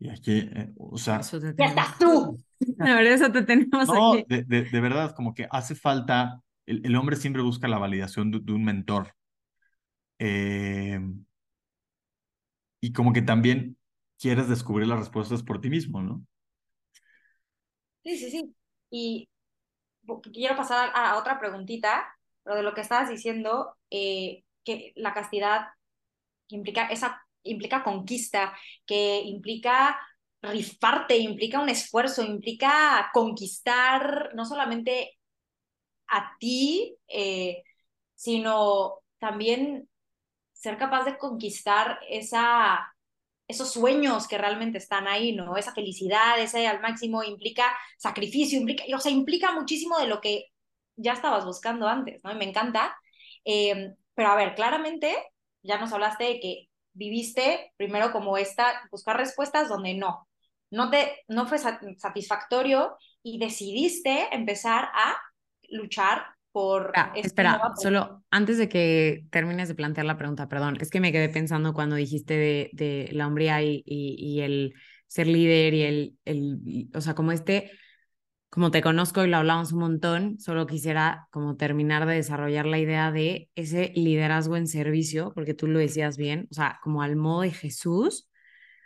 [0.00, 1.20] Y aquí, eh, o sea...
[1.56, 2.36] ¡Ya estás tú!
[2.78, 7.14] La verdad, eso te tenemos no, De, de, verdad, como que hace falta, el, hombre
[7.14, 9.14] siempre busca la validación de, un mentor.
[10.18, 10.98] Eh,
[12.80, 13.76] y como que también
[14.18, 16.26] quieres descubrir las respuestas por ti mismo, ¿no?
[18.04, 18.54] Sí, sí, sí.
[18.90, 19.28] Y
[20.32, 22.06] quiero pasar a, otra preguntita,
[22.42, 25.68] pero de lo que estabas diciendo, eh, que la castidad
[26.48, 28.54] implica esa implica conquista,
[28.86, 29.98] que implica
[30.42, 35.18] rifarte, implica un esfuerzo, implica conquistar no solamente
[36.08, 37.62] a ti, eh,
[38.14, 39.88] sino también
[40.52, 42.93] ser capaz de conquistar esa
[43.54, 45.56] esos sueños que realmente están ahí, ¿no?
[45.56, 47.64] Esa felicidad, ese al máximo implica
[47.98, 50.46] sacrificio, implica, o sea, implica muchísimo de lo que
[50.96, 52.32] ya estabas buscando antes, ¿no?
[52.32, 52.96] Y me encanta.
[53.44, 55.14] Em, pero a ver, claramente
[55.62, 60.28] ya nos hablaste de que viviste primero como esta, buscar respuestas donde no,
[60.70, 65.16] no te, no fue satisfactorio y decidiste empezar a
[65.68, 66.92] luchar por...
[66.94, 71.10] Ah, espera, solo antes de que termines de plantear la pregunta, perdón, es que me
[71.10, 74.72] quedé pensando cuando dijiste de, de la hombría y, y, el
[75.08, 77.72] ser líder y el, el, o sea, como este,
[78.50, 82.78] como te conozco y lo hablamos un montón, solo quisiera como terminar de desarrollar la
[82.78, 87.16] idea de ese liderazgo en servicio, porque tú lo decías bien, o sea, como al
[87.16, 88.28] modo de Jesús,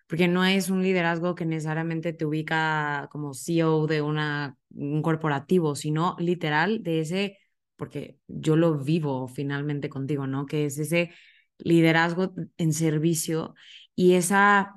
[0.06, 5.74] porque no es un liderazgo que necesariamente te ubica como CEO de una, un corporativo,
[5.74, 7.38] sino literal de ese
[7.78, 10.44] porque yo lo vivo finalmente contigo, ¿no?
[10.44, 11.12] Que es ese
[11.58, 13.54] liderazgo en servicio
[13.94, 14.74] y esa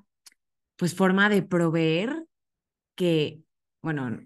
[0.77, 2.25] pues forma de proveer
[2.95, 3.41] que,
[3.81, 4.19] bueno,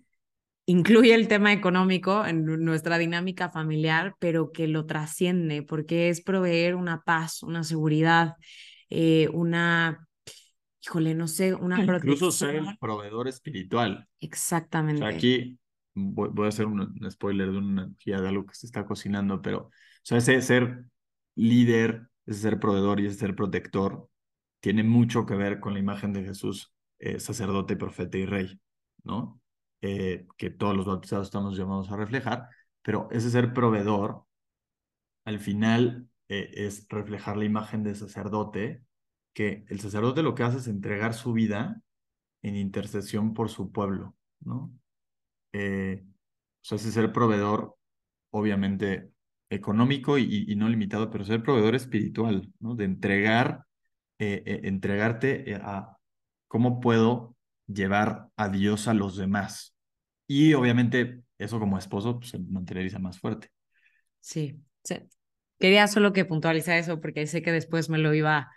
[0.65, 6.75] incluye el tema económico en nuestra dinámica familiar, pero que lo trasciende, porque es proveer
[6.75, 8.35] una paz, una seguridad,
[8.89, 10.07] eh, una
[10.85, 14.07] híjole, no sé, una Incluso ser el proveedor espiritual.
[14.07, 15.01] O Exactamente.
[15.01, 15.57] sea, aquí
[15.95, 19.71] voy, a hacer un, spoiler de una guía de algo que se está cocinando, pero,
[20.12, 20.86] o ese ser
[21.36, 24.10] líder, ese ser proveedor y ese ser protector
[24.60, 28.60] tiene mucho que ver con la imagen de Jesús, eh, sacerdote, profeta y rey,
[29.03, 29.41] ¿no?
[29.81, 32.49] Eh, que todos los bautizados estamos llamados a reflejar,
[32.81, 34.25] pero ese ser proveedor,
[35.25, 38.84] al final, eh, es reflejar la imagen del sacerdote,
[39.34, 41.81] que el sacerdote lo que hace es entregar su vida
[42.41, 44.71] en intercesión por su pueblo, ¿no?
[45.57, 47.77] Eh, o sea, ser proveedor,
[48.31, 49.11] obviamente
[49.49, 52.75] económico y, y no limitado, pero ser proveedor espiritual, ¿no?
[52.75, 53.65] De entregar,
[54.19, 55.97] eh, eh, entregarte eh, a
[56.47, 57.37] cómo puedo
[57.67, 59.75] llevar a Dios a los demás.
[60.27, 63.49] Y obviamente eso como esposo pues, se materializa más fuerte.
[64.19, 64.97] Sí, sí.
[65.59, 68.51] Quería solo que puntualizar eso porque sé que después me lo iba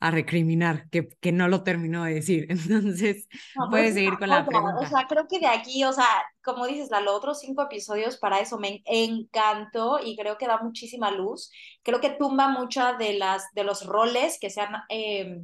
[0.00, 2.46] a recriminar, que, que no lo terminó de decir.
[2.50, 4.80] Entonces, No, pero puedes es seguir con la joya, pregunta.
[4.80, 6.06] O sea, creo que de aquí, o sea,
[6.42, 10.58] como dices, la, los otros cinco episodios para eso me encantó y creo que da
[10.62, 11.50] muchísima luz.
[11.82, 15.40] Creo que tumba muchas de las de los roles que se han eh,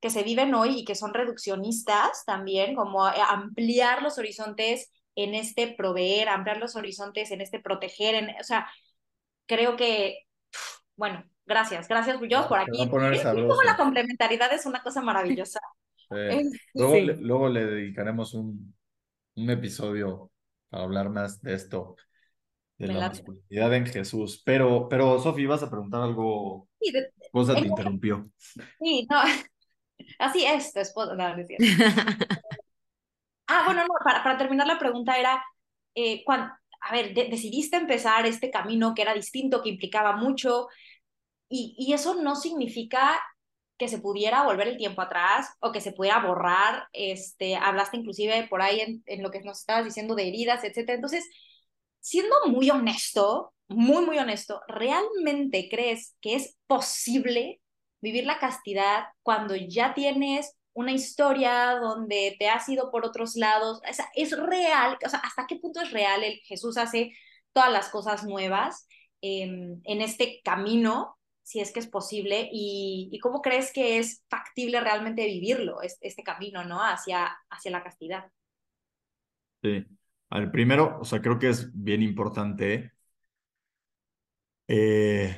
[0.00, 5.68] que se viven hoy y que son reduccionistas también, como ampliar los horizontes en este
[5.68, 8.68] proveer, ampliar los horizontes en este proteger, en, o sea,
[9.46, 10.18] creo que,
[10.96, 12.88] bueno, gracias, gracias Dios por aquí.
[12.88, 15.60] Como la complementariedad es una cosa maravillosa.
[16.10, 16.42] Eh,
[16.74, 17.00] luego, Sí.
[17.00, 18.74] le, luego le dedicaremos un,
[19.36, 20.30] un episodio
[20.68, 21.96] para hablar más de esto,
[22.76, 24.42] de Me la masculinidad en Jesús.
[24.44, 26.68] Pero, pero Sofi, vas a preguntar algo.
[26.78, 28.22] Sí, de- Cosa te en- interrumpió.
[28.78, 29.18] sí, no,
[30.18, 31.48] así es, tu esposa, no, no es.
[33.46, 35.42] Ah, bueno, no, para, para terminar la pregunta era,
[35.94, 40.68] eh, cuan- a ver, de- decidiste empezar este camino que era distinto, que implicaba mucho,
[41.48, 43.20] y, y eso no significa
[43.78, 48.46] que se pudiera volver el tiempo atrás o que se pudiera borrar, este, hablaste inclusive
[48.48, 50.94] por ahí en, lo que nos estabas diciendo de heridas, etcétera.
[50.94, 51.28] Entonces,
[52.00, 57.60] siendo muy honesto, muy, muy honesto, ¿realmente crees que es posible
[58.00, 63.78] vivir la castidad cuando ya tienes una historia donde te has ido por otros lados?
[63.78, 64.98] O ¿es real?
[65.04, 67.12] O sea, ¿hasta qué punto es real el Jesús hace
[67.52, 68.86] todas las cosas nuevas
[69.20, 69.42] eh,
[69.84, 71.16] en este camino?
[71.44, 76.08] Si es que es posible, y, y cómo crees que es factible realmente vivirlo, este,
[76.08, 76.80] este camino, ¿no?
[76.82, 78.26] Hacia, hacia la castidad.
[79.62, 79.84] Sí.
[80.30, 82.92] Al primero, o sea, creo que es bien importante.
[84.68, 85.36] eh,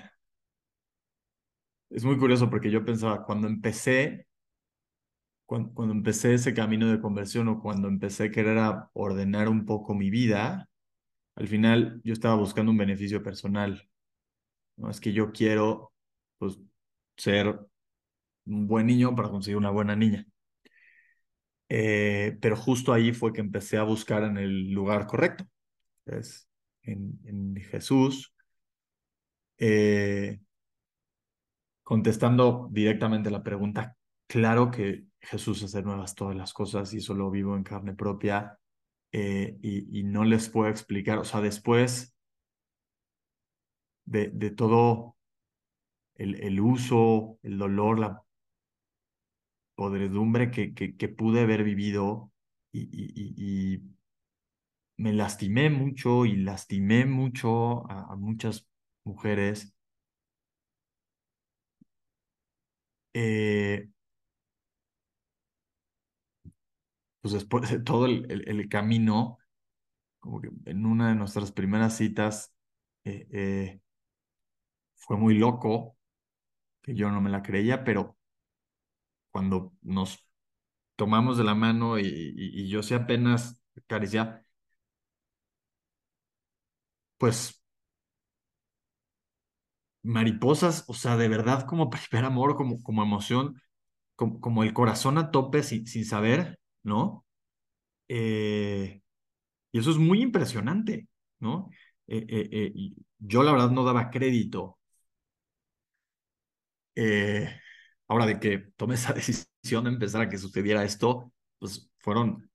[1.91, 4.27] es muy curioso porque yo pensaba, cuando empecé,
[5.47, 8.59] cuando, cuando empecé ese camino de conversión o cuando empecé a querer
[8.95, 10.69] ordenar un poco mi vida,
[11.37, 13.89] al final yo estaba buscando un beneficio personal.
[14.77, 14.91] ¿no?
[14.91, 15.93] Es que yo quiero,
[16.39, 16.59] pues,
[17.17, 17.59] ser
[18.47, 20.27] un buen niño para conseguir una buena niña.
[21.69, 25.45] Eh, pero justo ahí fue que empecé a buscar en el lugar correcto,
[26.07, 26.49] es
[26.83, 28.35] en, en Jesús,
[29.59, 30.39] eh,
[31.83, 33.97] contestando directamente la pregunta,
[34.27, 38.59] claro que Jesús hace nuevas todas las cosas y eso lo vivo en carne propia
[39.13, 42.15] eh, y, y no les puedo explicar, o sea, después
[44.05, 45.16] de, de todo
[46.17, 48.23] el, el uso, el dolor, la
[49.75, 52.33] podredumbre que, que, pude haber vivido
[52.73, 53.97] y, y, y,
[54.99, 58.67] me lastimé mucho y lastimé mucho a, muchas
[59.05, 59.75] mujeres.
[63.15, 63.89] Eh,
[67.21, 69.39] pues después de todo el, el, el camino,
[70.21, 72.55] como que en una de nuestras primeras citas
[73.05, 73.81] eh, eh,
[74.97, 75.96] fue muy loco,
[76.87, 78.17] que yo no me la creía, pero
[79.31, 80.27] cuando nos
[80.97, 82.05] tomamos de la mano y,
[82.37, 84.45] y, yo sé apenas acariciar,
[87.19, 87.63] pues
[90.03, 93.61] mariposas, o sea, de verdad como primer amor, como, como emoción,
[94.17, 97.27] como, como el corazón a tope sin, sin saber, ¿no?
[98.09, 99.03] Eh,
[99.73, 101.09] y eso es muy impresionante,
[101.41, 101.71] ¿no?
[102.09, 104.79] Eh, eh, yo la verdad no daba crédito.
[106.97, 107.51] Eh,
[108.09, 112.51] ahora de que tomé esa decisión de empezar a que sucediera esto, pues fueron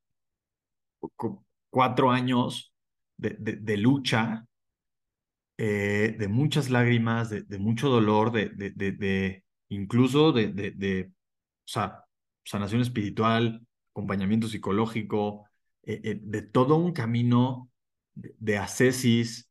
[1.18, 2.74] cu- cuatro años
[3.18, 4.46] de, lucha,
[5.58, 10.52] eh, de muchas lágrimas, de, mucho dolor, de, incluso de,
[12.44, 15.46] sanación espiritual, acompañamiento psicológico,
[15.84, 17.70] eh, de todo un camino
[18.14, 19.50] de, ascesis,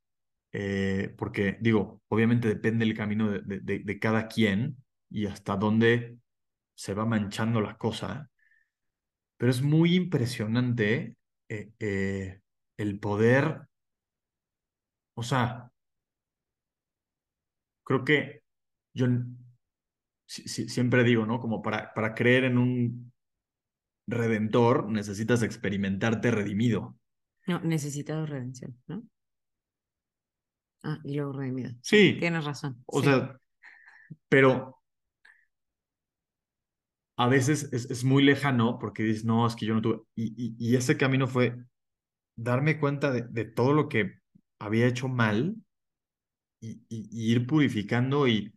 [1.16, 4.76] porque digo, obviamente depende el camino de cada quien
[5.10, 6.18] y hasta dónde,
[6.74, 8.30] se va manchando la cosa,
[9.36, 11.16] pero es muy impresionante
[11.48, 12.40] eh, eh,
[12.76, 13.68] el poder,
[15.14, 15.70] o sea,
[17.84, 18.42] creo que
[18.94, 19.06] yo
[20.26, 21.40] siempre digo, ¿no?
[21.40, 23.12] Como para, para creer en un
[24.06, 26.96] redentor necesitas experimentarte redimido.
[27.46, 29.02] No, necesitas redención, ¿no?
[30.82, 31.72] Ah, y luego redimido.
[31.82, 32.16] Sí.
[32.18, 32.82] Tienes razón.
[32.86, 33.38] O sea,
[34.28, 34.79] pero
[37.20, 40.00] a veces es, muy lejano porque dices, no, es que yo no tuve.
[40.14, 41.56] Y, y, ese camino fue
[42.36, 44.14] darme cuenta de, de, todo lo que
[44.58, 45.56] había hecho mal
[46.60, 48.54] y, y ir purificando y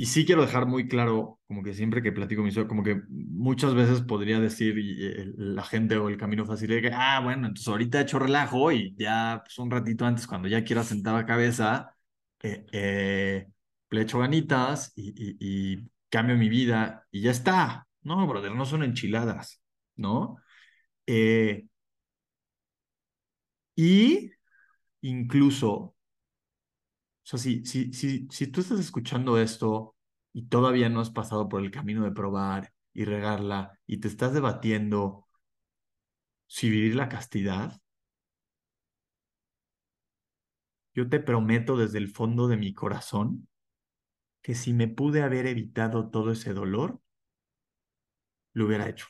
[0.00, 3.02] y sí quiero dejar muy claro, como que siempre que platico mi historia, como que
[3.10, 4.74] muchas veces podría decir
[5.36, 8.72] la gente o el camino fácil de que, ah, bueno, entonces ahorita he hecho relajo
[8.72, 11.94] y ya pues, un ratito antes, cuando ya quiera sentar la cabeza,
[12.42, 13.48] eh, eh,
[13.90, 17.88] le echo ganitas y, y, cambio mi vida y ya está.
[18.02, 19.62] No, brother, no son enchiladas,
[19.96, 20.38] ¿no?
[21.06, 21.66] Eh,
[23.76, 24.30] y
[25.02, 25.94] incluso o
[27.22, 29.96] sea, si, si, si, si tú estás escuchando esto
[30.32, 34.32] y todavía no has pasado por el camino de probar y regarla y te estás
[34.34, 35.26] debatiendo
[36.46, 37.80] si vivir la castidad,
[40.94, 43.48] yo te prometo desde el fondo de mi corazón
[44.42, 47.00] que si me pude haber evitado todo ese dolor,
[48.54, 49.06] lo hubiera hecho.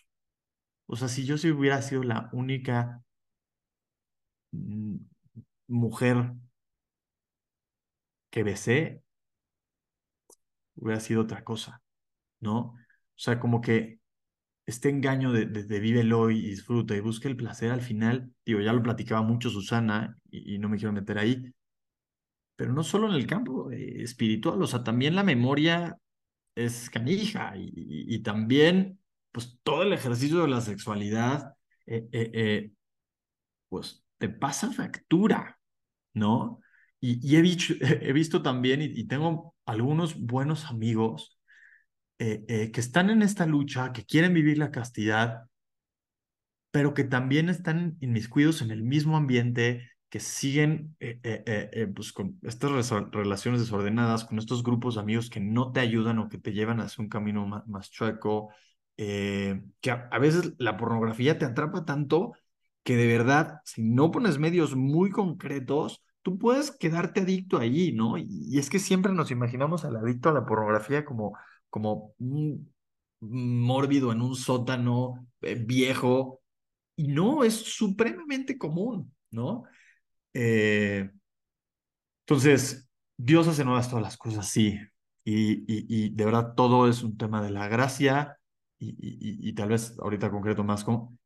[0.86, 3.04] O sea, si yo si hubiera sido la única
[5.68, 6.34] mujer
[8.30, 9.02] que besé
[10.76, 11.82] hubiera sido otra cosa,
[12.40, 12.58] ¿no?
[12.60, 12.76] O
[13.16, 14.00] sea, como que
[14.66, 18.72] este engaño de, de, vívelo y disfruta y busca el placer al final, digo, ya
[18.72, 21.52] lo platicaba mucho Susana y, no me quiero meter ahí,
[22.60, 25.96] pero no solo en el campo eh, espiritual, o sea, también la memoria
[26.54, 29.00] es canija y, también,
[29.32, 31.54] pues todo el ejercicio de la sexualidad,
[31.86, 32.72] eh, eh,
[33.70, 35.58] pues te pasa factura,
[36.12, 36.60] ¿no?
[37.00, 41.40] Y, he, visto, he, visto también, y, tengo algunos buenos amigos
[42.18, 45.44] eh, eh, que están en esta lucha, que quieren vivir la castidad,
[46.70, 52.90] pero que también están inmiscuidos en el mismo ambiente, que siguen eh, pues, con estas
[53.12, 56.80] relaciones desordenadas, con estos grupos de amigos que no te ayudan o que te llevan
[56.80, 58.50] hacia un camino más, chueco,
[58.96, 62.32] que a, veces la pornografía te atrapa tanto
[62.82, 68.18] que de verdad, si no pones medios muy concretos, tú puedes quedarte adicto allí, ¿no?
[68.18, 71.36] Y, es que siempre nos imaginamos al adicto a la pornografía como,
[71.68, 72.72] como un
[73.20, 76.40] mórbido en un sótano eh, viejo,
[76.96, 79.64] y no, es supremamente común, ¿no?
[80.34, 81.10] Eh,
[82.26, 84.78] entonces, Dios hace nuevas todas las cosas, sí,
[85.24, 88.38] y, y, de verdad todo es un tema de la gracia,
[88.78, 90.84] y, y tal vez ahorita concreto más,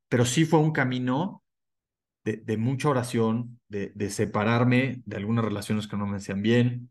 [0.08, 1.44] pero sí fue un camino
[2.24, 6.90] de, mucha oración, de, de, separarme de algunas relaciones que no me hacían bien,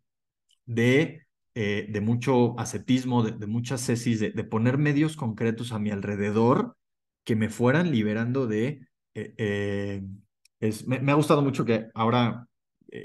[0.65, 6.77] de, eh, de mucho ascetismo, de, muchas cesis, de, poner medios concretos a mi alrededor
[7.25, 8.87] que me fueran liberando de...
[9.15, 10.03] Eh,
[10.87, 12.47] me, ha gustado mucho que ahora,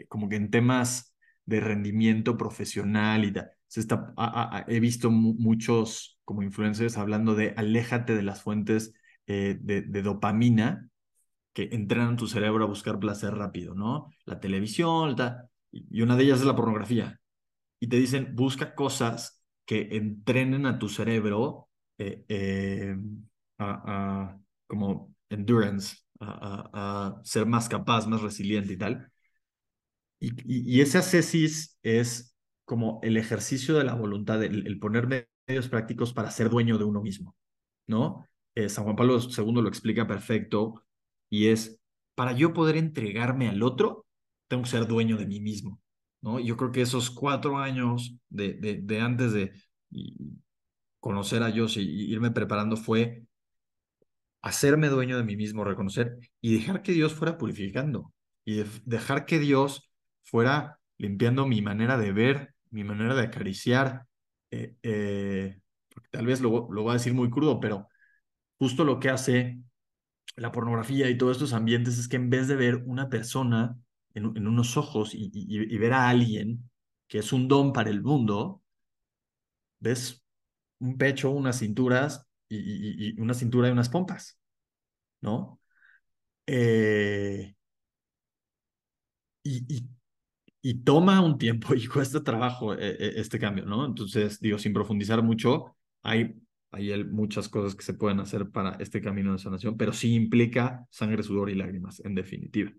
[0.09, 3.33] como que en temas de rendimiento profesional y
[3.67, 4.15] se está,
[4.69, 8.93] he visto muchos como influencers hablando de aléjate de las fuentes
[9.27, 10.89] de, dopamina
[11.55, 14.11] que entrenan tu cerebro a buscar placer rápido, ¿no?
[14.27, 15.17] La televisión,
[15.73, 17.19] y una de ellas es la pornografía.
[17.81, 22.97] Y te dicen, busca cosas que entrenen a tu cerebro eh, eh,
[23.59, 29.11] a, como endurance, a, ser más capaz, más resiliente y tal.
[30.21, 35.07] Y, y, ese ascesis es como el ejercicio de la voluntad, el, poner
[35.47, 37.37] medios prácticos para ser dueño de uno mismo,
[37.87, 38.27] ¿no?
[38.55, 40.85] Eh, San Juan Pablo II lo explica perfecto
[41.31, 41.81] y es,
[42.15, 44.07] para yo poder entregarme al otro,
[44.49, 45.81] tengo que ser dueño de mí mismo,
[46.21, 46.41] ¿no?
[46.41, 49.53] Yo creo que esos cuatro años de, de, antes de
[51.01, 53.28] conocer a Dios y, irme preparando fue
[54.43, 58.13] hacerme dueño de mí mismo, reconocer y dejar que Dios fuera purificando
[58.45, 59.91] y dejar que Dios
[60.25, 64.07] fuera limpiando mi manera de ver, mi manera de acariciar.
[64.51, 65.61] Eh, eh,
[66.11, 67.89] tal vez lo, lo voy a decir muy crudo, pero
[68.59, 69.59] justo lo que hace
[70.37, 73.77] la pornografía y todos estos ambientes es que en vez de ver una persona
[74.15, 76.71] en, unos ojos y, ver a alguien
[77.07, 78.63] que es un don para el mundo,
[79.81, 80.23] ves
[80.79, 84.39] un pecho, unas cinturas y, una cintura y unas pompas,
[85.21, 85.61] ¿no?
[86.47, 87.55] Eh,
[89.43, 93.87] y, toma un tiempo y cuesta trabajo eh, eh, este cambio, ¿no?
[93.87, 96.35] Entonces, digo, sin profundizar mucho, hay
[96.71, 100.87] hay muchas cosas que se pueden hacer para este camino de sanación, pero sí implica
[100.91, 102.73] sangre, sudor y lágrimas, en definitiva.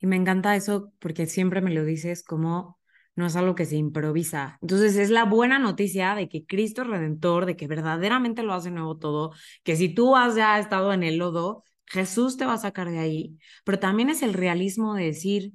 [0.00, 2.78] Y me encanta eso porque siempre me lo dices como
[3.16, 4.58] no es algo que se improvisa.
[4.62, 8.70] Entonces es la buena noticia de que Cristo es redentor, de que verdaderamente lo hace
[8.70, 9.32] nuevo todo,
[9.64, 12.98] que si tú has ya estado en el lodo, Jesús te va a sacar de
[12.98, 15.52] ahí, pero también es el realismo de decir,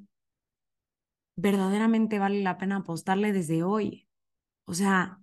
[1.36, 4.07] verdaderamente vale la pena apostarle desde hoy.
[4.66, 5.20] O sea,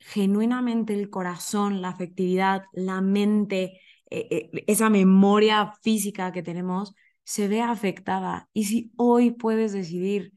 [0.00, 3.80] genuinamente el corazón, la afectividad, la mente,
[4.10, 6.94] eh, eh, esa memoria física que tenemos,
[7.24, 8.48] se ve afectada.
[8.52, 10.32] Y si hoy puedes decidir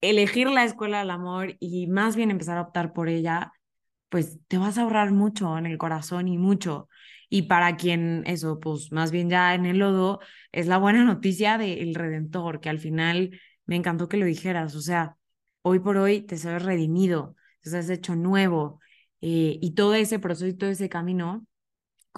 [0.00, 3.52] elegir la escuela del amor y más bien empezar a optar por ella,
[4.08, 6.88] pues te vas a ahorrar mucho en el corazón y mucho.
[7.28, 10.20] Y para quien eso, pues más bien ya en el lodo,
[10.52, 14.80] es la buena noticia del Redentor, que al final me encantó que lo dijeras, o
[14.80, 15.16] sea,
[15.62, 18.80] hoy por hoy te sabes redimido, te has hecho nuevo
[19.20, 21.46] eh, y todo ese proceso y todo ese camino,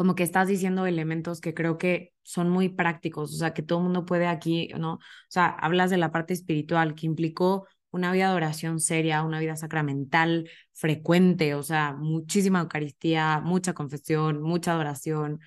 [0.01, 3.81] como que estás diciendo elementos que creo que son muy prácticos, o sea, que todo
[3.81, 4.95] el mundo puede aquí, ¿no?
[4.95, 4.99] O
[5.29, 9.57] sea, hablas de la parte espiritual que implicó una vida de oración seria, una vida
[9.57, 15.41] sacramental frecuente, o sea, muchísima Eucaristía, mucha confesión, mucha adoración,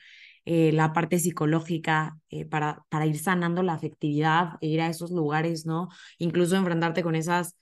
[0.45, 5.09] eh, la parte psicológica eh, para, para ir sanando la afectividad e ir a esos
[5.09, 5.89] lugares, ¿no?
[6.19, 7.55] Incluso enfrentarte con esas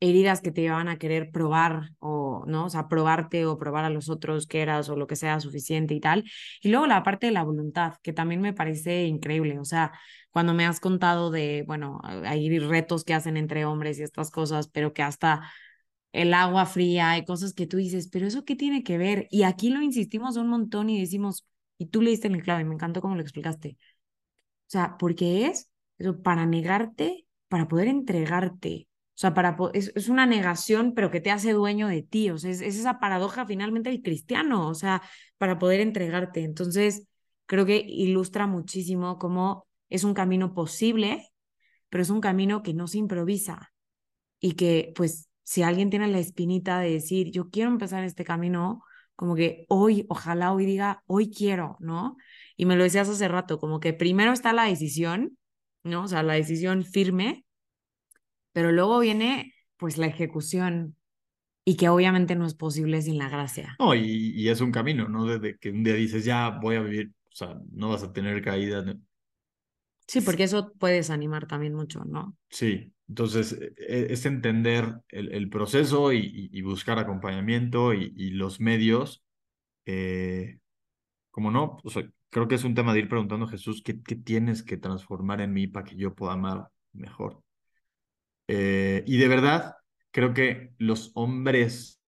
[0.00, 2.66] heridas que te llevan a querer probar o, ¿no?
[2.66, 5.94] O sea, probarte o probar a los otros que eras o lo que sea suficiente
[5.94, 6.24] y tal.
[6.62, 9.58] Y luego la parte de la voluntad, que también me parece increíble.
[9.58, 9.92] O sea,
[10.30, 14.68] cuando me has contado de, bueno, hay retos que hacen entre hombres y estas cosas,
[14.68, 15.50] pero que hasta
[16.12, 19.26] el agua fría, hay cosas que tú dices, pero eso qué tiene que ver?
[19.30, 21.46] Y aquí lo insistimos un montón y decimos,
[21.78, 23.76] y tú le diste el clave, me encantó cómo lo explicaste.
[24.68, 28.87] O sea, porque es eso, para negarte, para poder entregarte,
[29.18, 32.30] o sea, para, es, es, una negación, pero que te hace dueño de ti.
[32.30, 35.02] O sea, es, es, esa paradoja finalmente del cristiano, o sea,
[35.38, 36.44] para poder entregarte.
[36.44, 37.08] Entonces,
[37.46, 41.32] creo que ilustra muchísimo cómo es un camino posible,
[41.88, 43.72] pero es un camino que no se improvisa.
[44.38, 48.84] Y que, pues, si alguien tiene la espinita de decir, yo quiero empezar este camino,
[49.16, 52.16] como que hoy, ojalá hoy diga, hoy quiero, ¿no?
[52.56, 55.36] Y me lo decías hace rato, como que primero está la decisión,
[55.82, 56.04] ¿no?
[56.04, 57.46] O sea, la decisión firme
[58.58, 60.96] pero luego viene pues la ejecución
[61.64, 63.76] y que obviamente no es posible sin la gracia.
[63.78, 65.26] No, y, es un camino, ¿no?
[65.26, 68.42] Desde que un día dices, ya voy a vivir, o sea, no vas a tener
[68.42, 68.96] caídas.
[70.08, 72.36] Sí, porque eso puede desanimar también mucho, ¿no?
[72.50, 79.22] Sí, entonces e, e, es entender el, proceso y, buscar acompañamiento y, los medios.
[79.86, 80.58] Eh,
[81.30, 84.02] como no, o sea, creo que es un tema de ir preguntando a Jesús, ¿qué,
[84.02, 87.40] ¿qué tienes que transformar en mí para que yo pueda amar mejor?
[88.48, 89.76] Eh, y de verdad,
[90.10, 92.00] creo que los hombres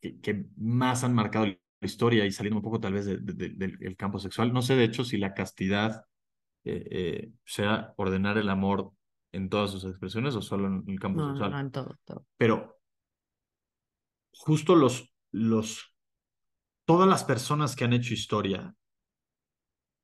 [0.00, 4.52] que, más han marcado la historia y saliendo un poco tal vez del campo sexual,
[4.52, 6.04] no sé de hecho si la castidad
[6.64, 8.92] eh, eh, sea ordenar el amor
[9.32, 11.50] en todas sus expresiones o solo en el campo sexual.
[11.50, 12.26] No, en todo, todo.
[12.36, 12.78] Pero
[14.32, 15.94] justo los, los,
[16.84, 18.74] todas las personas que han hecho historia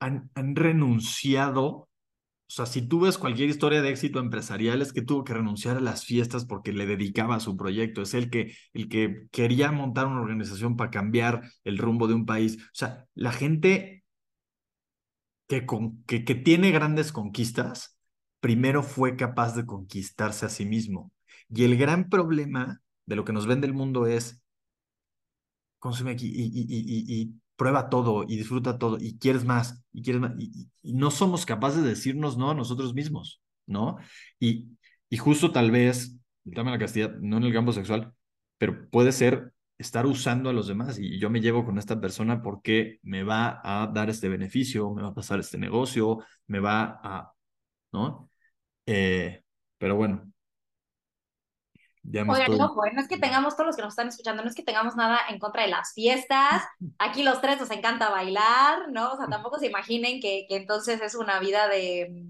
[0.01, 1.89] han, han renunciado
[2.53, 5.79] o sea, si tú ves cualquier historia de éxito empresarial, es que tuvo que renunciar
[5.79, 8.03] a las fiestas porque le dedicaba a su proyecto.
[8.03, 12.27] Es el que, el que quería montar una organización para cambiar el rumbo de un
[12.27, 12.59] país.
[12.59, 14.05] O sea, la gente
[15.47, 17.97] que, con, que, que tiene grandes conquistas,
[18.41, 21.11] primero fue capaz de conquistarse a sí mismo.
[21.49, 24.43] Y el gran problema de lo que nos vende el mundo es,
[25.79, 30.03] consume aquí y, y, y, y prueba todo y disfruta todo y quieres más y
[30.03, 33.99] quieres más y, no somos capaces de decirnos no a nosotros mismos, ¿no?
[34.41, 34.77] Y,
[35.09, 38.13] y justo tal vez, el tema de la castidad, no en el campo sexual,
[38.59, 42.43] pero puede ser estar usando a los demás y yo me llevo con esta persona
[42.43, 47.01] porque me va a dar este beneficio, me va a pasar este negocio, me va
[47.03, 47.33] a,
[47.93, 48.31] ¿no?
[48.87, 49.45] Eh,
[49.79, 50.32] pero bueno,
[52.05, 52.91] Oigan, ojo, ¿eh?
[52.93, 55.21] no es que tengamos, todos los que nos están escuchando, no es que tengamos nada
[55.29, 56.63] en contra de las fiestas.
[56.99, 59.13] Aquí los tres nos encanta bailar, ¿no?
[59.13, 62.27] O sea, tampoco se imaginen que, que entonces es una vida de,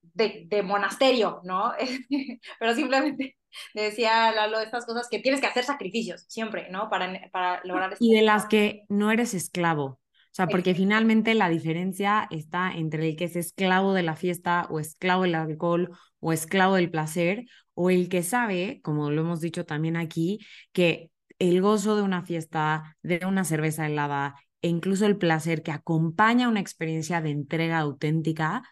[0.00, 1.72] de, de monasterio, ¿no?
[2.58, 3.36] Pero simplemente
[3.74, 6.88] decía Lalo estas cosas que tienes que hacer sacrificios siempre, ¿no?
[6.88, 9.84] Para, para lograr Y de las que no eres esclavo.
[9.84, 14.66] O sea, porque finalmente la diferencia está entre el que es esclavo de la fiesta
[14.70, 15.90] o esclavo del alcohol
[16.22, 17.44] o esclavo del placer
[17.74, 20.40] o el que sabe, como lo hemos dicho también aquí,
[20.72, 25.72] que el gozo de una fiesta, de una cerveza helada e incluso el placer que
[25.72, 28.62] acompaña una experiencia de entrega auténtica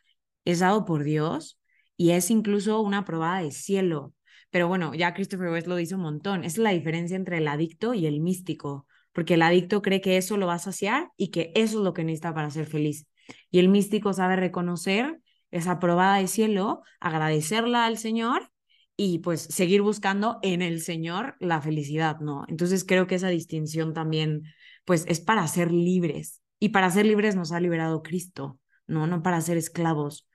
[0.44, 1.59] es dado por Dios
[1.96, 4.14] y es incluso una probada de cielo.
[4.51, 7.94] pero bueno, ya Christopher West lo dice un montón, es la diferencia entre el adicto
[7.94, 11.53] y el místico, porque el adicto cree que eso lo va a saciar y que
[11.55, 13.07] eso es lo que necesita para ser feliz.
[13.51, 15.20] Y el místico sabe reconocer
[15.51, 18.51] esa probada de cielo, agradecerla al Señor
[18.96, 22.44] y pues seguir buscando en el Señor la felicidad, ¿no?
[22.48, 24.42] Entonces creo que esa distinción también
[24.84, 29.07] pues es para ser libres y para ser libres nos ha liberado Cristo, ¿no?
[29.07, 30.28] No para ser esclavos.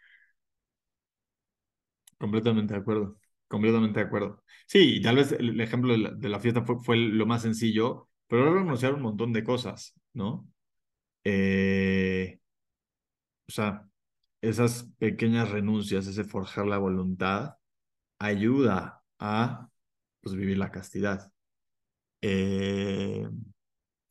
[2.18, 4.44] Completamente de acuerdo, completamente de acuerdo.
[4.68, 8.62] Sí, tal vez el, ejemplo de la, fiesta fue, fue, lo más sencillo, pero ahora
[8.62, 10.48] renunciar un montón de cosas, ¿no?
[11.24, 12.40] Eh,
[13.48, 13.88] o sea,
[14.50, 17.56] esas pequeñas renuncias, ese forjar la voluntad,
[18.20, 19.70] ayuda a
[20.22, 21.32] pues, vivir la castidad.
[22.22, 23.28] Eh,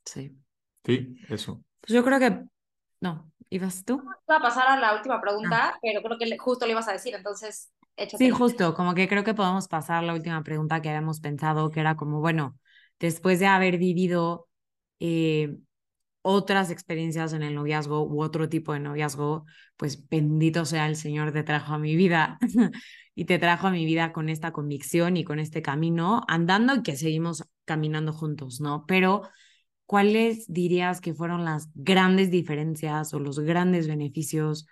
[0.04, 0.36] sí.
[0.84, 1.64] Sí, eso.
[1.80, 2.44] Pues yo creo que,
[3.00, 4.02] no, ¿ibas tú?
[4.26, 5.78] Voy a pasar a la última pregunta, ah.
[5.80, 7.72] pero creo que justo le ibas a decir, entonces
[8.18, 11.80] Sí, justo, como que creo que podemos pasar la última pregunta que habíamos pensado, que
[11.80, 12.58] era como, bueno,
[12.98, 14.48] después de haber vivido
[14.98, 15.56] eh,
[16.26, 19.44] otras experiencias en el noviazgo u otro tipo de noviazgo,
[19.76, 22.38] pues bendito sea el Señor te trajo a mi vida
[23.14, 26.82] y te trajo a mi vida con esta convicción y con este camino andando y
[26.82, 28.86] que seguimos caminando juntos, ¿no?
[28.86, 29.28] Pero
[29.84, 34.66] ¿cuáles dirías que fueron las grandes diferencias o los grandes beneficios?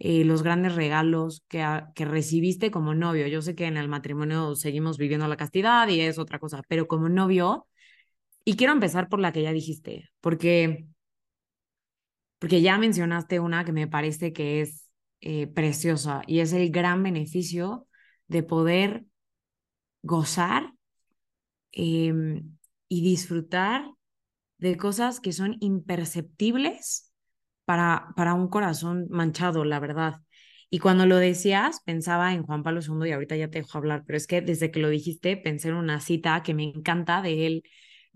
[0.00, 3.28] Eh, los grandes regalos que, que recibiste como novio.
[3.28, 6.88] Yo sé que en el matrimonio seguimos viviendo la castidad y es otra cosa, pero
[6.88, 7.67] como novio,
[8.48, 10.88] y quiero empezar por la que ya dijiste, porque,
[12.38, 14.88] porque ya mencionaste una que me parece que es
[15.20, 17.86] eh, preciosa y es el gran beneficio
[18.26, 19.04] de poder
[20.00, 20.72] gozar
[21.72, 22.56] em,
[22.88, 23.84] y disfrutar
[24.56, 27.12] de cosas que son imperceptibles
[27.66, 30.22] para, para un corazón manchado, la verdad.
[30.70, 34.04] Y cuando lo decías, pensaba en Juan Pablo II y ahorita ya te dejo hablar,
[34.06, 37.46] pero es que desde que lo dijiste pensé en una cita que me encanta de
[37.46, 37.62] él,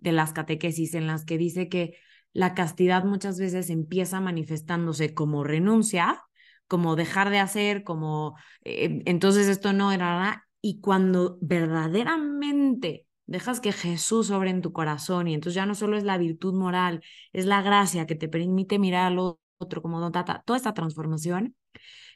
[0.03, 1.97] de las catequesis, en las que dice que
[2.33, 6.23] la castidad muchas veces empieza manifestándose como renuncia,
[6.67, 13.61] como dejar de hacer, como eh, entonces esto no era nada, y cuando verdaderamente dejas
[13.61, 17.03] que Jesús sobre en tu corazón y entonces ya no solo es la virtud moral,
[17.33, 19.19] es la gracia que te permite mirar al
[19.59, 21.57] otro como toda esta transformación,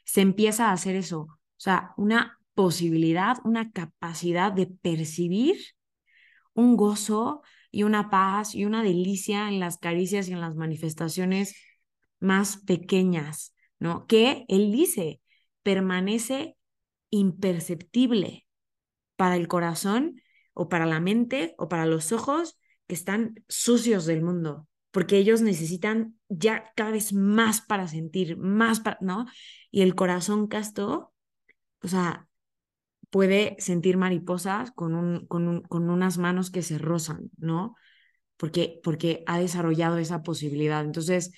[0.05, 5.57] se empieza a hacer eso, o sea, una posibilidad, una capacidad de percibir
[6.53, 7.43] un gozo
[7.77, 11.55] y una paz y una delicia en las caricias y en las manifestaciones
[12.19, 14.07] más pequeñas, ¿no?
[14.07, 15.21] Que él dice,
[15.61, 16.57] permanece
[17.11, 18.47] imperceptible
[19.15, 20.23] para el corazón
[20.55, 25.43] o para la mente o para los ojos que están sucios del mundo, porque ellos
[25.43, 29.27] necesitan ya cada vez más para sentir, más para, ¿no?
[29.69, 31.13] Y el corazón casto,
[31.83, 32.26] o sea,
[33.09, 37.75] puede sentir mariposas con, un, con, un, con unas manos que se rozan, ¿no?
[38.37, 40.83] Porque, porque ha desarrollado esa posibilidad.
[40.83, 41.31] Entonces,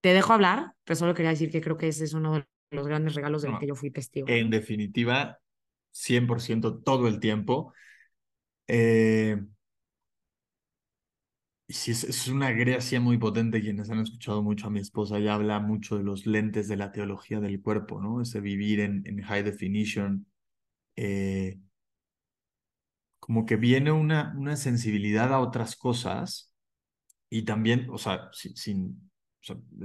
[0.00, 2.86] te dejo hablar, pero solo quería decir que creo que ese es uno de los
[2.86, 4.28] grandes regalos de los que yo fui testigo.
[4.28, 5.38] En definitiva,
[5.92, 7.72] 100% todo el tiempo.
[8.66, 9.38] Eh,
[11.70, 13.60] Sí, es, una gracia muy potente.
[13.60, 16.92] Quienes han escuchado mucho a mi esposa, ya habla mucho de los lentes de la
[16.92, 18.22] teología del cuerpo, ¿no?
[18.22, 20.26] Ese vivir en, en high definition.
[21.00, 21.58] Eh,
[23.20, 26.52] como que viene una, una sensibilidad a otras cosas
[27.30, 29.10] y también, o sea, sin,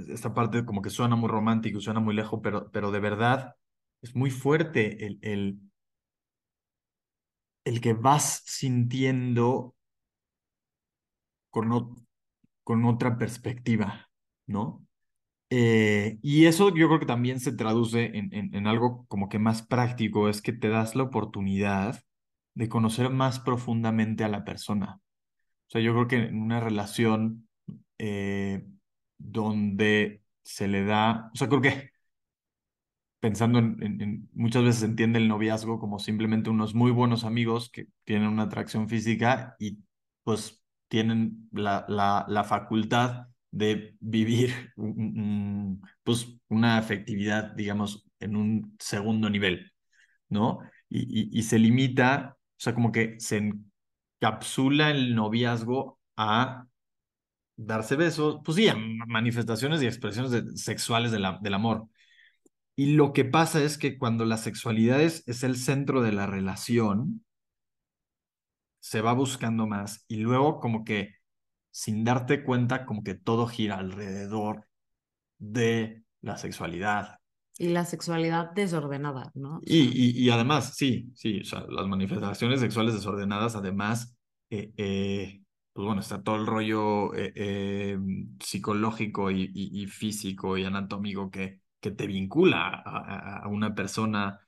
[0.09, 3.55] esta parte como que suena muy romántico, suena muy lejos, pero, pero de verdad
[4.01, 5.59] es muy fuerte el, el,
[7.66, 9.76] el que vas sintiendo
[11.49, 12.05] con,
[12.64, 14.09] con otra perspectiva,
[14.47, 14.86] ¿no?
[15.50, 19.62] Eh, y eso yo creo que también se traduce en, en, algo como que más
[19.62, 22.02] práctico, es que te das la oportunidad
[22.56, 25.00] de conocer más profundamente a la persona.
[25.68, 27.48] O sea, yo creo que en una relación
[28.00, 28.66] eh,
[29.18, 31.91] donde se le da, o sea, creo que
[33.20, 37.70] pensando en, en, muchas veces se entiende el noviazgo como simplemente unos muy buenos amigos
[37.70, 39.80] que tienen una atracción física y
[40.24, 44.74] pues tienen la, la, la facultad de vivir
[46.04, 49.72] pues una afectividad, digamos, en un segundo nivel,
[50.30, 50.60] ¿no?
[50.89, 53.38] Y, y, se limita, o sea, como que se
[54.22, 56.66] encapsula el noviazgo a
[57.56, 61.88] darse besos, pues sí, a manifestaciones y expresiones sexuales de la, del amor.
[62.76, 66.28] Y lo que pasa es que cuando la sexualidad es, es el centro de la
[66.28, 67.24] relación,
[68.80, 71.16] se va buscando más y luego como que
[71.74, 74.67] sin darte cuenta como que todo gira alrededor
[75.39, 77.19] de la sexualidad,
[77.57, 79.59] Y la sexualidad desordenada, ¿no?
[79.65, 84.15] Y, y, además, sí, sí, o sea, las manifestaciones sexuales desordenadas, además,
[84.49, 85.41] eh, eh,
[85.74, 87.97] pues bueno, está todo el rollo eh,
[88.39, 94.39] psicológico y, y, físico y anatómico que, que te vincula a, a una persona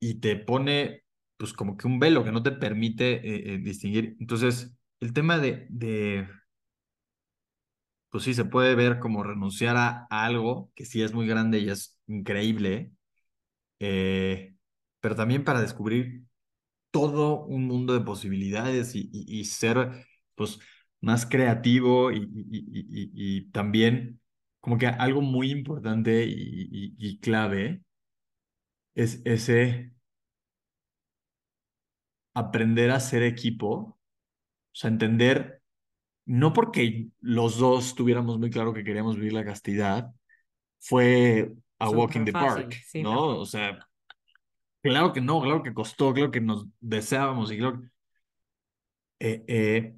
[0.00, 1.01] y te pone,
[1.42, 4.16] pues como que un velo que no te permite distinguir.
[4.20, 6.28] Entonces, el tema de, de
[8.10, 11.68] pues sí, se puede ver como renunciar a, algo que sí es muy grande y
[11.68, 12.92] es increíble,
[13.80, 14.54] eh,
[15.00, 16.24] pero también para descubrir
[16.92, 20.60] todo un mundo de posibilidades y, y, ser pues
[21.00, 24.20] más creativo y, y, también
[24.60, 27.82] como que algo muy importante y, clave
[28.94, 29.92] es ese
[32.34, 33.98] aprender a ser equipo, o
[34.72, 35.62] sea, entender
[36.24, 40.12] no porque los dos tuviéramos muy claro que queríamos vivir la castidad,
[40.80, 43.38] fue a walk in the park, ¿no?
[43.38, 43.88] O sea,
[44.82, 47.82] claro que no, claro que costó, claro que nos deseábamos y claro
[49.20, 49.94] eh, eh,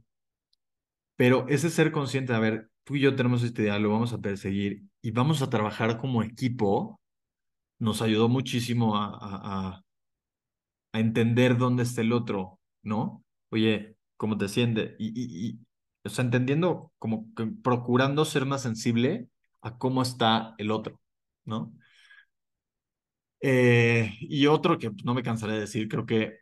[1.17, 4.19] pero ese ser consciente, a ver, tú y yo tenemos este idea, lo vamos a
[4.21, 7.01] perseguir y vamos a trabajar como equipo,
[7.79, 9.85] nos ayudó muchísimo a, a, a
[11.01, 13.25] entender dónde está el otro, ¿no?
[13.51, 14.95] Oye, ¿cómo te sientes?
[14.99, 15.13] Y,
[15.51, 15.59] y,
[16.05, 19.29] o sea, entendiendo, como que procurando ser más sensible
[19.63, 21.01] a cómo está el otro,
[21.45, 21.75] ¿no?
[23.41, 26.39] Eh, y otro que no me cansaré de decir, creo que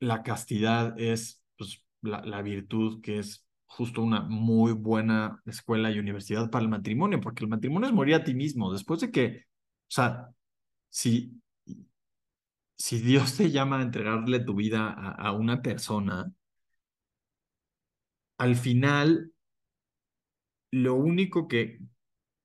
[0.00, 5.98] la castidad es pues, la, la virtud que es justo una muy buena escuela y
[5.98, 8.72] universidad para el matrimonio, porque el matrimonio es morir a ti mismo.
[8.72, 10.28] Después de que, o sea,
[10.90, 11.40] si,
[12.76, 16.32] si Dios te llama a entregarle tu vida a, una persona,
[18.38, 19.32] al final,
[20.70, 21.80] lo único que,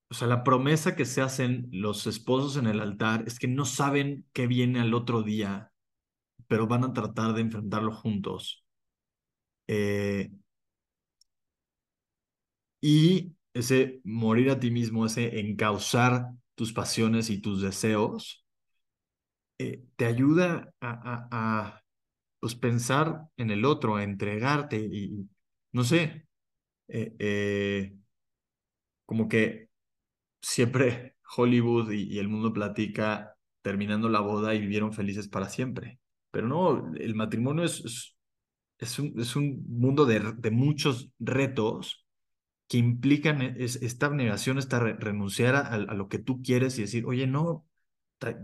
[0.09, 3.65] o sea, la promesa que se hacen los esposos en el altar es que no
[3.65, 5.71] saben qué viene al otro día,
[6.47, 8.65] pero van a tratar de enfrentarlo juntos.
[9.67, 10.31] Eh,
[12.81, 18.40] y ese morir a ti mismo, ese encauzar tus pasiones y tus deseos,
[19.61, 21.83] eh, te ayuda a, a,
[22.39, 25.29] pues pensar en el otro, a entregarte y,
[25.73, 26.27] no sé,
[26.87, 27.93] eh, eh,
[29.05, 29.69] como que
[30.41, 35.99] siempre Hollywood y, el mundo platica terminando la boda y vivieron felices para siempre.
[36.31, 38.15] Pero no, el matrimonio es,
[38.79, 42.05] es, un, es un, mundo de, de, muchos retos
[42.67, 47.27] que implican esta negación, esta renunciar a, a, lo que tú quieres y decir, oye,
[47.27, 47.65] no,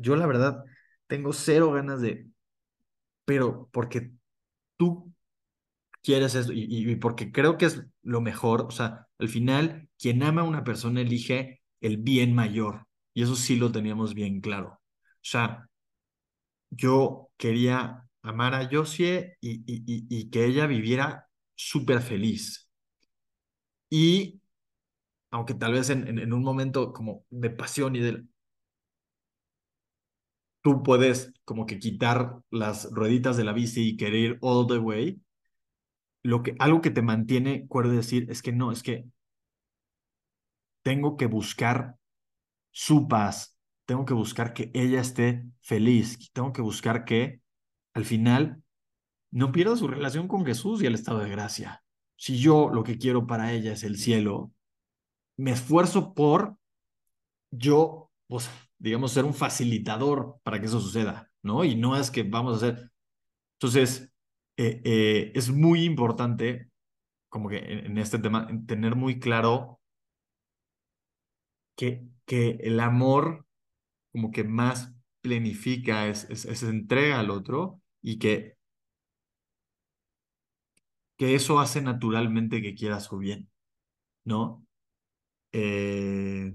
[0.01, 0.65] yo la verdad
[1.07, 2.27] tengo cero ganas de,
[3.25, 4.11] pero porque
[4.77, 5.13] tú
[6.03, 10.41] quieres eso y, porque creo que es lo mejor, o sea, al final quien ama
[10.41, 14.79] a una persona elige el bien mayor y eso sí lo teníamos bien claro.
[14.79, 15.69] O sea,
[16.69, 22.69] yo quería amar a Josie y, y, y que ella viviera súper feliz.
[23.89, 24.41] Y
[25.31, 28.23] aunque tal vez en, en, en, un momento como de pasión y de...
[30.61, 34.79] Tú puedes como que quitar las rueditas de la bici y querer ir all the
[34.79, 35.21] way,
[36.23, 39.05] lo que, algo que te mantiene cuerdo decir es que no, es que
[40.83, 41.97] tengo que buscar
[42.71, 47.41] su paz, tengo que buscar que ella esté feliz, tengo que buscar que
[47.93, 48.61] al final
[49.31, 51.83] no pierda su relación con Jesús y el estado de gracia.
[52.15, 54.51] Si yo lo que quiero para ella es el cielo,
[55.37, 56.57] me esfuerzo por
[57.51, 58.49] yo, pues,
[58.79, 61.63] digamos, ser un facilitador para que eso suceda, ¿no?
[61.63, 62.91] Y no es que vamos a hacer.
[63.53, 64.11] Entonces,
[64.57, 66.71] eh, eh, es muy importante,
[67.29, 69.79] como que en, este tema, tener muy claro
[71.75, 73.45] que, que el amor
[74.11, 78.57] como que más planifica es, es, entrega al otro y que,
[81.17, 83.49] que eso hace naturalmente que quiera su bien,
[84.25, 84.65] ¿no?
[85.51, 86.53] Eh,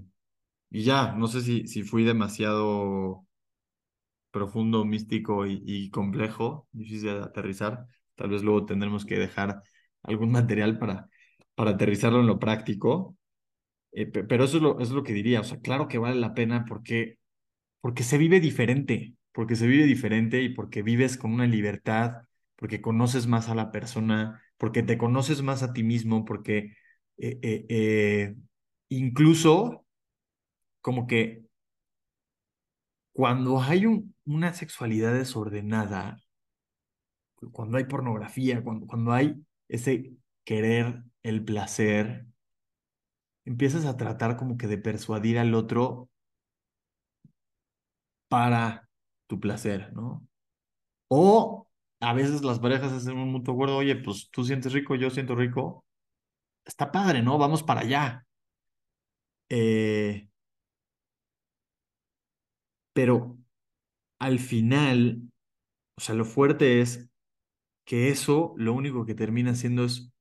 [0.73, 3.25] y ya, no sé si, si fui demasiado
[4.31, 7.85] profundo, místico y, complejo, difícil de aterrizar.
[8.15, 9.61] Tal vez luego tendremos que dejar
[10.01, 11.07] algún material para,
[11.55, 13.15] para aterrizarlo en lo práctico.
[13.93, 15.41] Eh, pero eso es, lo, es lo que diría.
[15.41, 17.19] O sea, claro que vale la pena porque,
[17.81, 22.23] porque se vive diferente, porque se vive diferente y porque vives con una libertad,
[22.55, 26.75] porque conoces más a la persona, porque te conoces más a ti mismo, porque
[27.17, 28.35] eh, eh,
[28.89, 29.82] incluso
[30.83, 31.45] como que
[33.13, 36.19] cuando hay un, una sexualidad desordenada,
[37.51, 40.13] cuando hay pornografía, cuando, cuando hay ese
[40.43, 42.25] querer el placer,
[43.45, 46.09] empiezas a tratar como que de persuadir al otro
[48.27, 48.89] para
[49.27, 50.27] tu placer, ¿no?
[51.07, 51.67] O
[52.01, 55.35] a veces las parejas hacen un mutuo acuerdo, oye, pues tú sientes rico, yo siento
[55.35, 55.85] rico,
[56.65, 57.37] está padre, ¿no?
[57.37, 58.25] Vamos para allá.
[59.49, 60.27] Eh,
[62.93, 63.37] pero
[64.19, 65.21] al final,
[65.97, 67.09] o sea, lo fuerte es
[67.85, 70.11] que eso lo único que termina haciendo es,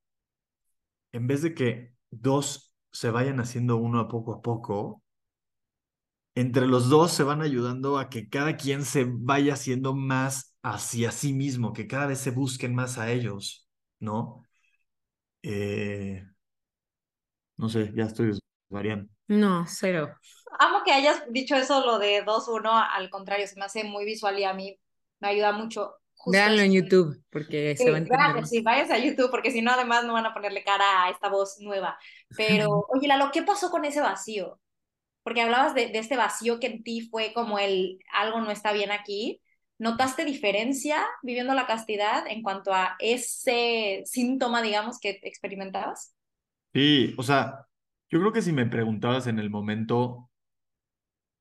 [1.12, 5.02] en vez de que dos se vayan haciendo uno a poco a poco,
[6.34, 11.10] entre los dos se van ayudando a que cada quien se vaya haciendo más hacia
[11.12, 13.68] sí mismo, que cada vez se busquen más a ellos,
[14.00, 14.44] ¿no?
[15.42, 16.24] Eh,
[17.56, 19.08] no sé, ya estoy variando.
[19.28, 20.14] No, cero.
[20.59, 24.38] Amo que hayas dicho eso, lo de 2-1, al contrario, se me hace muy visual
[24.38, 24.78] y a mí
[25.20, 25.96] me ayuda mucho.
[26.26, 28.46] Véanlo en YouTube, porque se va a entender.
[28.46, 31.28] Sí, váyanse a YouTube, porque si no, además no van a ponerle cara a esta
[31.28, 31.98] voz nueva.
[32.36, 34.61] Pero, oye, Lalo, ¿qué pasó con ese vacío?
[35.24, 38.72] Porque hablabas de, de este vacío que en ti fue como el algo no está
[38.72, 39.40] bien aquí.
[39.78, 46.14] ¿Notaste diferencia viviendo la castidad en cuanto a ese síntoma, digamos, que experimentabas?
[46.72, 47.66] Sí, o sea,
[48.09, 50.30] yo creo que si me preguntabas en el momento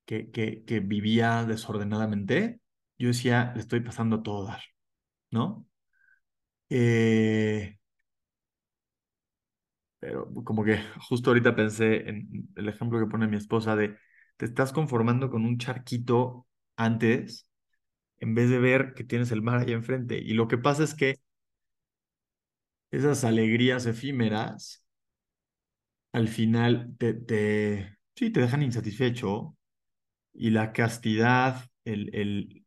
[0.05, 2.61] que, que, vivía desordenadamente,
[2.97, 4.61] yo decía, le estoy pasando a todo dar,
[5.31, 5.67] ¿no?
[6.69, 7.77] Eh,
[9.99, 10.77] pero como que
[11.09, 13.97] justo ahorita pensé en el ejemplo que pone mi esposa de,
[14.37, 17.47] te estás conformando con un charquito antes
[18.19, 20.17] en vez de ver que tienes el mar ahí enfrente.
[20.19, 21.17] Y lo que pasa es que
[22.91, 24.85] esas alegrías efímeras
[26.13, 29.55] al final te, te, sí, te dejan insatisfecho
[30.33, 32.65] y la castidad, el, el,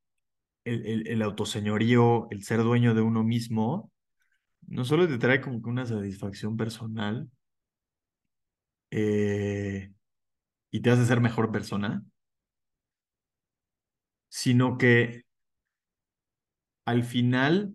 [0.64, 3.92] el, el, autoseñorío, el ser dueño de uno mismo,
[4.68, 7.30] no solo te trae como que una satisfacción personal
[8.90, 9.92] eh,
[10.70, 12.04] y te hace ser mejor persona,
[14.28, 15.24] sino que
[16.86, 17.74] al final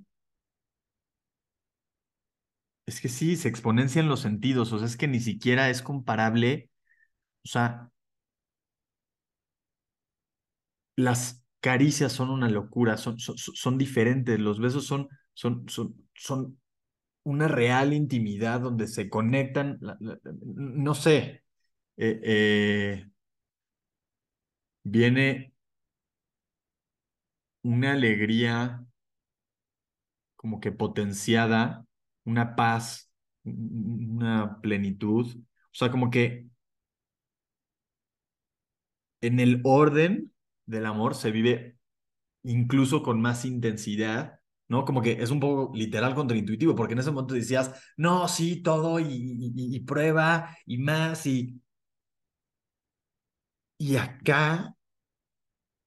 [2.85, 6.69] es que sí, se exponencian los sentidos, o sea, es que ni siquiera es comparable,
[7.45, 7.91] o sea,
[11.00, 16.60] las caricias son una locura, son, son, son diferentes, los besos son, son, son, son
[17.24, 19.80] una real intimidad donde se conectan,
[20.56, 21.43] no sé,
[21.97, 23.08] eh, eh,
[24.84, 25.54] viene
[27.64, 28.86] una alegría
[30.36, 31.86] como que potenciada,
[32.24, 33.12] una paz,
[33.43, 36.47] una plenitud, o sea, como que
[39.22, 40.32] en el orden
[40.70, 41.78] del amor se vive
[42.43, 44.86] incluso con más intensidad, ¿no?
[44.86, 48.99] Como que es un poco literal contraintuitivo, porque en ese momento decías, no, sí, todo
[48.99, 51.59] y, y, prueba y más y...
[53.82, 54.76] Y acá,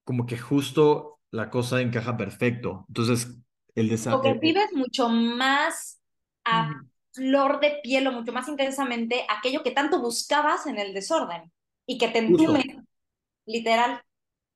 [0.03, 2.85] como que justo la cosa encaja perfecto.
[2.89, 3.39] Entonces,
[3.75, 4.21] el desafío...
[4.21, 6.01] Porque vives mucho más
[6.43, 6.71] a
[7.11, 11.51] flor de piel o mucho más intensamente aquello que tanto buscabas en el desorden
[11.85, 12.83] y que te entume,
[13.45, 14.01] literal.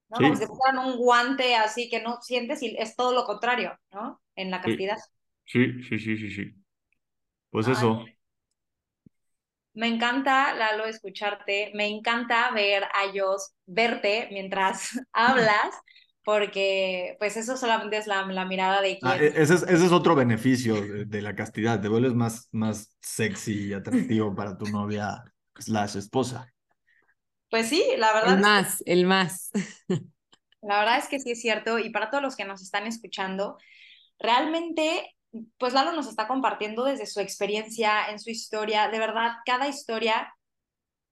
[0.09, 0.17] ¿No?
[0.17, 3.77] Como si te pusieran un guante así que no sientes y es todo lo contrario,
[3.91, 4.21] ¿no?
[4.35, 4.97] En la cantidad.
[5.45, 6.55] Sí, sí, sí, sí, sí.
[7.49, 8.05] Pues eso.
[9.73, 11.71] Me encanta, Lalo, escucharte.
[11.75, 15.75] Me encanta ver a ellos, verte mientras hablas,
[16.23, 19.33] porque pues eso solamente es la, la mirada de ah, quien...
[19.35, 21.79] ese, es, ese es otro beneficio de, de, la castidad.
[21.79, 25.23] Te vuelves más, más sexy y atractivo para tu novia
[25.55, 26.51] slash esposa.
[27.49, 28.35] Pues sí, la verdad.
[28.35, 29.51] El más, el más.
[30.61, 31.79] La verdad es que sí es cierto.
[31.79, 33.57] Y para todos los que nos están escuchando,
[34.19, 35.15] realmente,
[35.57, 38.89] pues Lalo nos está compartiendo desde su experiencia, en su historia.
[38.89, 40.33] De verdad, cada historia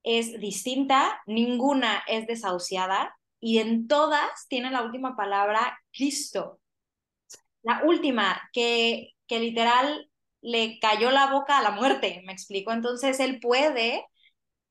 [0.03, 6.59] es distinta, ninguna es desahuciada y en todas tiene la última palabra Cristo.
[7.63, 10.09] La última, que, que literal
[10.41, 12.71] le cayó la boca a la muerte, me explico.
[12.71, 14.05] Entonces él puede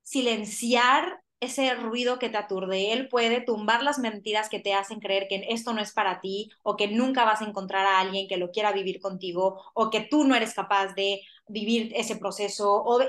[0.02, 2.92] silenciar ese ruido que te aturde.
[2.92, 6.50] Él puede tumbar las mentiras que te hacen creer que esto no es para ti
[6.62, 10.00] o que nunca vas a encontrar a alguien que lo quiera vivir contigo o que
[10.00, 13.00] tú no eres capaz de vivir ese proceso o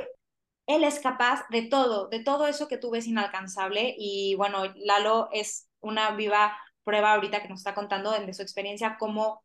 [0.67, 5.29] él es capaz de todo, de todo eso que tú ves inalcanzable y bueno, Lalo
[5.31, 9.43] es una viva prueba ahorita que nos está contando de su experiencia cómo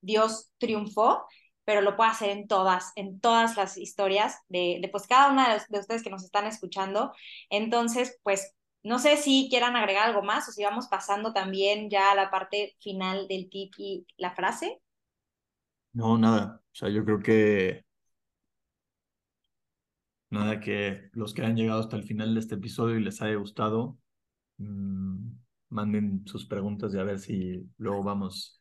[0.00, 1.26] Dios triunfó
[1.70, 5.62] pero lo puede hacer en todas, en todas las historias de, pues cada una de,
[5.68, 7.12] de, ustedes que nos están escuchando.
[7.48, 12.10] Entonces, pues no sé si quieran agregar algo más o si vamos pasando también ya
[12.10, 14.82] a la parte final del tip y la frase.
[15.92, 16.60] No, nada.
[16.60, 17.84] O sea, yo creo que
[20.30, 23.36] Nada que los que han llegado hasta el final de este episodio y les haya
[23.36, 23.96] gustado,
[24.58, 25.28] mm,
[25.68, 28.60] manden sus preguntas y a ver si luego vamos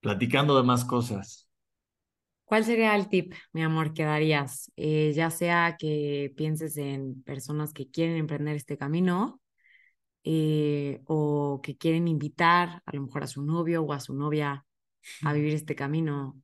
[0.00, 1.51] platicando de más cosas.
[2.44, 4.70] ¿Cuál sería el tip, mi amor, que darías?
[4.76, 9.40] Eh, ya sea que pienses en personas que quieren emprender este camino
[10.24, 14.66] eh, o que quieren invitar a lo mejor a su novio o a su novia
[15.22, 16.40] a vivir este camino.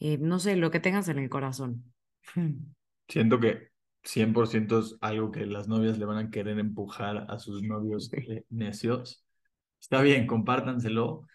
[0.00, 1.92] Eh, no sé, lo que tengas en el corazón.
[3.08, 3.68] Siento que
[4.02, 8.10] 100% es algo que las novias le van a querer empujar a sus novios
[8.50, 9.24] necios.
[9.80, 11.26] Está bien, compártanselo.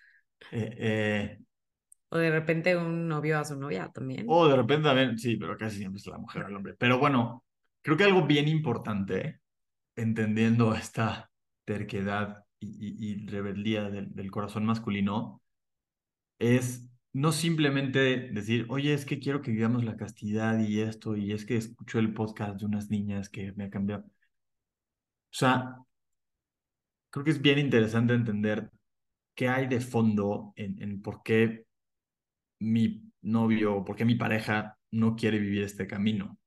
[2.14, 4.26] O de repente un novio a su novia también.
[4.28, 6.76] O de repente también, sí, pero casi siempre es la mujer al hombre.
[6.78, 7.46] Pero bueno,
[7.82, 9.40] creo que algo bien importante,
[9.96, 11.32] entendiendo esta
[11.64, 15.42] terquedad y, rebeldía del, corazón masculino,
[16.38, 21.32] es no simplemente decir, oye, es que quiero que vivamos la castidad y esto, y
[21.32, 24.04] es que escucho el podcast de unas niñas que me ha cambiado.
[24.04, 24.12] O
[25.30, 25.78] sea,
[27.10, 28.70] creo que es bien interesante entender
[29.34, 31.71] qué hay de fondo en, en por qué
[32.62, 36.40] mi novio o por qué mi pareja no quiere vivir este camino,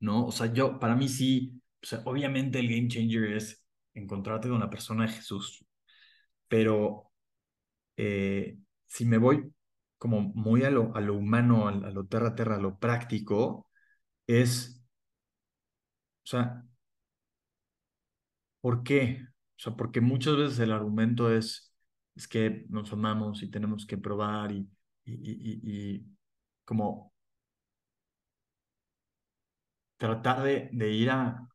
[0.00, 0.26] ¿no?
[0.26, 3.64] O sea, yo, para mí sí, o sea, obviamente el game changer es
[3.94, 5.64] encontrarte con una persona de Jesús,
[6.48, 7.12] pero
[7.96, 9.52] eh, si me voy
[9.98, 13.68] como muy a lo, a lo humano, a, lo terra terra, a lo práctico,
[14.26, 14.82] es,
[16.24, 16.64] o sea,
[18.60, 19.26] ¿por qué?
[19.56, 21.74] O sea, porque muchas veces el argumento es,
[22.16, 24.68] es que nos amamos y tenemos que probar y,
[25.08, 26.06] y,
[26.64, 27.12] como
[29.96, 31.48] tratar de, ir a,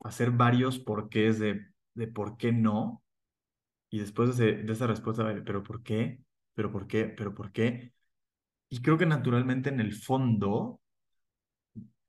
[0.00, 1.72] hacer varios porqués de,
[2.14, 3.02] por qué no,
[3.90, 6.20] y después de, de esa respuesta, pero ¿por qué?
[6.54, 7.06] ¿Pero por qué?
[7.06, 7.92] ¿Pero por qué?
[8.70, 10.80] Y creo que naturalmente en el fondo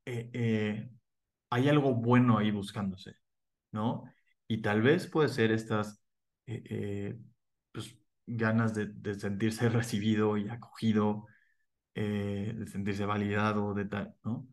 [0.06, 0.90] eh, eh,
[1.52, 3.16] hay algo bueno ahí buscándose,
[3.72, 4.06] ¿no?
[4.48, 6.04] Y tal vez puede ser estas
[6.48, 7.20] eh,
[7.72, 7.96] pues,
[8.30, 11.28] ganas de, sentirse recibido y acogido,
[11.96, 14.48] eh, de sentirse validado, de tal, ¿no?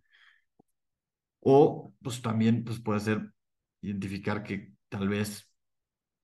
[1.40, 3.32] O pues también pues, puede ser
[3.80, 5.50] identificar que tal vez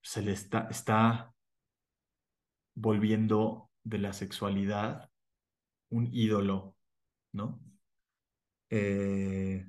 [0.03, 1.35] se le está,
[2.75, 5.11] volviendo de la sexualidad
[5.91, 6.77] un ídolo,
[7.33, 7.61] ¿no?
[8.71, 9.67] Eh,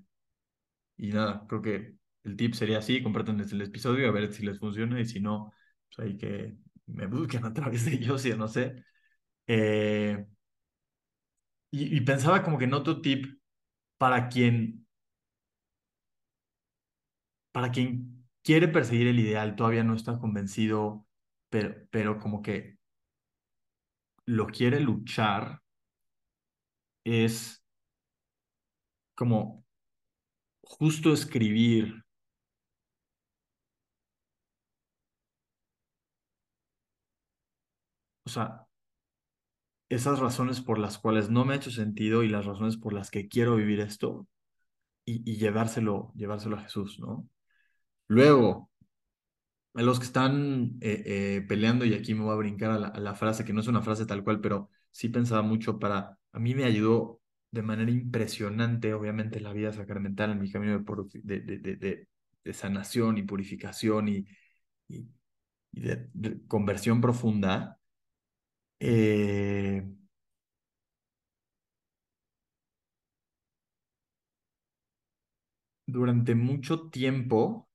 [0.97, 4.59] y nada, creo que el tip sería así, compartan el episodio a ver si les
[4.59, 5.53] funciona y si no,
[5.87, 6.55] pues hay que
[6.87, 8.83] me busquen a través de ellos, yo no sé.
[9.47, 10.25] Eh,
[11.71, 13.39] y, pensaba como que en otro tip
[13.97, 14.87] para quien,
[17.51, 21.07] para quien quiere perseguir el ideal, todavía no está convencido,
[21.49, 22.77] pero, pero como que
[24.25, 25.61] lo quiere luchar,
[27.03, 27.63] es
[29.15, 29.65] como
[30.61, 32.03] justo escribir
[38.33, 38.67] sea,
[39.89, 43.11] esas razones por las cuales no me ha hecho sentido y las razones por las
[43.11, 44.27] que quiero vivir esto
[45.05, 47.27] y, llevárselo, llevárselo a Jesús, ¿no?
[48.07, 48.69] Luego,
[49.75, 53.15] a los que están eh, eh, peleando, y aquí me voy a brincar a la,
[53.15, 56.55] frase, que no es una frase tal cual, pero sí pensaba mucho para, a mí
[56.55, 57.21] me ayudó
[57.51, 60.83] de manera impresionante, obviamente, la vida sacramental en mi camino
[61.23, 62.07] de,
[62.53, 64.25] sanación y purificación y,
[64.87, 65.07] y,
[65.71, 66.09] y de,
[66.47, 67.79] conversión profunda,
[68.83, 69.83] eh,
[75.85, 77.69] durante mucho tiempo,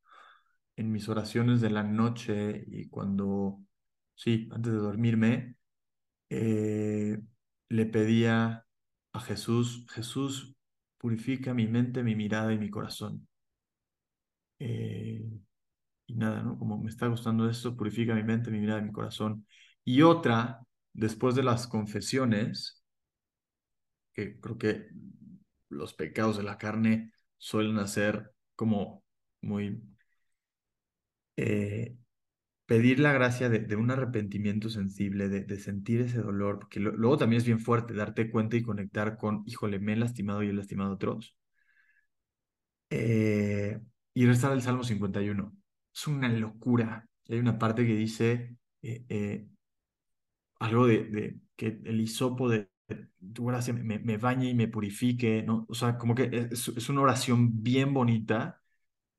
[0.77, 3.61] en mis oraciones de la noche y cuando,
[4.17, 5.57] sí, antes de dormirme,
[6.31, 7.21] eh,
[7.71, 8.67] le pedía
[9.13, 10.57] a Jesús, Jesús,
[10.99, 13.29] purifica mi mente, mi mirada y mi corazón.
[14.59, 15.23] Eh,
[16.07, 16.59] y nada, ¿no?
[16.59, 19.47] Como me está gustando esto, purifica mi mente, mi mirada y mi corazón.
[19.85, 20.61] Y otra
[20.93, 22.83] después de las confesiones,
[24.13, 24.89] que creo que
[25.69, 29.05] los pecados de la carne suelen hacer como
[29.41, 29.83] muy...
[31.37, 31.97] Eh,
[32.69, 37.47] pedir la gracia de, un arrepentimiento sensible, de, sentir ese dolor, porque luego también es
[37.47, 41.35] bien fuerte darte cuenta y conectar con, híjole, me he lastimado y he lastimado otros.
[42.91, 43.81] Eh,
[44.15, 45.53] y rezar el Salmo 51.
[45.95, 47.09] Es una locura.
[47.29, 49.47] Hay una parte que dice, eh,
[50.59, 52.71] algo de, que el hisopo de
[53.35, 55.67] tu gracia me, me, bañe y me purifique, ¿no?
[55.69, 58.63] O sea, como que es, una oración bien bonita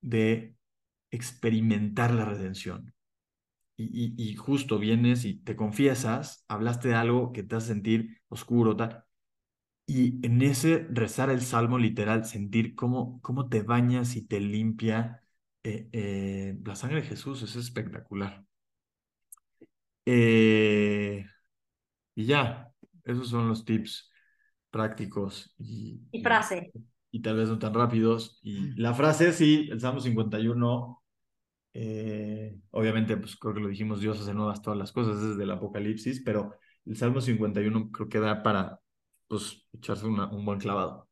[0.02, 0.56] de
[1.12, 2.94] experimentar la redención.
[3.78, 8.76] Y, y, justo vienes y te confiesas, hablaste de algo que te hace sentir oscuro,
[8.76, 9.06] tal,
[9.90, 15.24] y en ese rezar el salmo literal, sentir cómo, cómo te bañas y te limpia
[15.64, 18.46] eh, eh, la sangre de Jesús, es espectacular.
[20.06, 21.26] Eh,
[22.16, 22.72] y ya,
[23.04, 24.12] esos son los tips
[24.70, 26.72] prácticos y, y frase.
[27.12, 28.40] Y, tal vez no tan rápidos.
[28.44, 31.02] Y la frase, sí, el Salmo 51,
[32.72, 36.22] obviamente, pues creo que lo dijimos, Dios hace nuevas todas las cosas desde el Apocalipsis,
[36.24, 36.54] pero
[36.86, 38.80] el Salmo 51 creo que da para,
[39.28, 41.10] pues, echarse un buen clavado.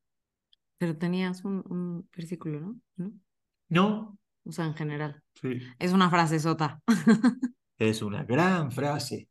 [0.78, 2.82] Pero tenías un, un versículo, ¿no?
[2.96, 3.14] ¿no?
[3.70, 5.24] No, o sea, en general.
[5.42, 5.60] Sí.
[5.80, 6.82] Es una frase sota.
[7.78, 9.30] es una gran frase.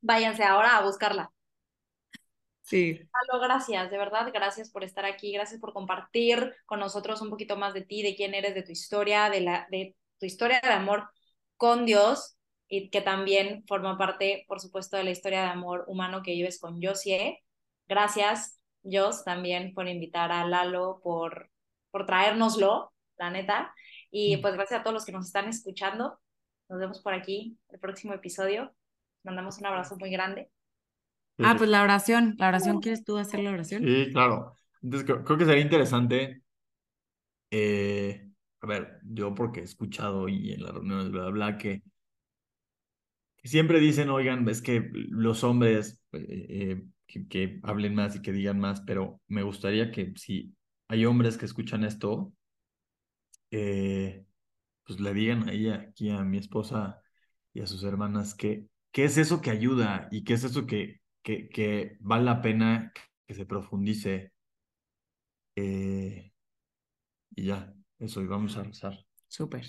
[0.00, 1.32] Váyanse ahora a buscarla.
[2.62, 3.00] Sí.
[3.12, 7.56] Halo, gracias, de verdad, gracias por estar aquí, gracias por compartir con nosotros un poquito
[7.56, 10.68] más de ti, de quién eres, de tu historia, de, la, de tu historia de
[10.68, 11.10] amor
[11.56, 12.36] con Dios
[12.68, 16.60] y que también forma parte, por supuesto, de la historia de amor humano que vives
[16.60, 17.42] con Josie.
[17.88, 21.50] Gracias, Jos, también por invitar a Lalo, por,
[21.90, 23.74] por traérnoslo, la neta.
[24.12, 24.42] Y mm.
[24.42, 26.20] pues gracias a todos los que nos están escuchando.
[26.70, 28.72] Nos vemos por aquí el próximo episodio.
[29.24, 30.50] Mandamos un abrazo muy grande.
[31.38, 32.36] Ah, pues la oración.
[32.38, 33.82] ¿La oración quieres tú hacer la oración?
[33.82, 34.56] Sí, claro.
[34.80, 36.42] Entonces creo, que sería interesante.
[37.50, 41.82] Eh, a ver, yo porque he escuchado y en las reuniones, bla, bla, bla, que,
[43.42, 48.60] siempre dicen, oigan, es que los hombres eh, eh, que, hablen más y que digan
[48.60, 50.54] más, pero me gustaría que si
[50.86, 52.32] hay hombres que escuchan esto,
[53.50, 54.24] eh,
[54.86, 57.02] pues le digan ahí aquí a mi esposa
[57.52, 61.00] y a sus hermanas que qué es eso que ayuda y qué es eso que,
[61.22, 62.92] que, que vale la pena
[63.26, 64.32] que se profundice.
[65.56, 66.32] Eh,
[67.34, 69.04] y ya, eso, y vamos a rezar.
[69.28, 69.64] Súper.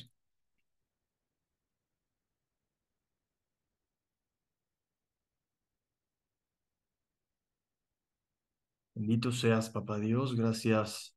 [8.95, 11.13] Bendito seas, Papá Dios, gracias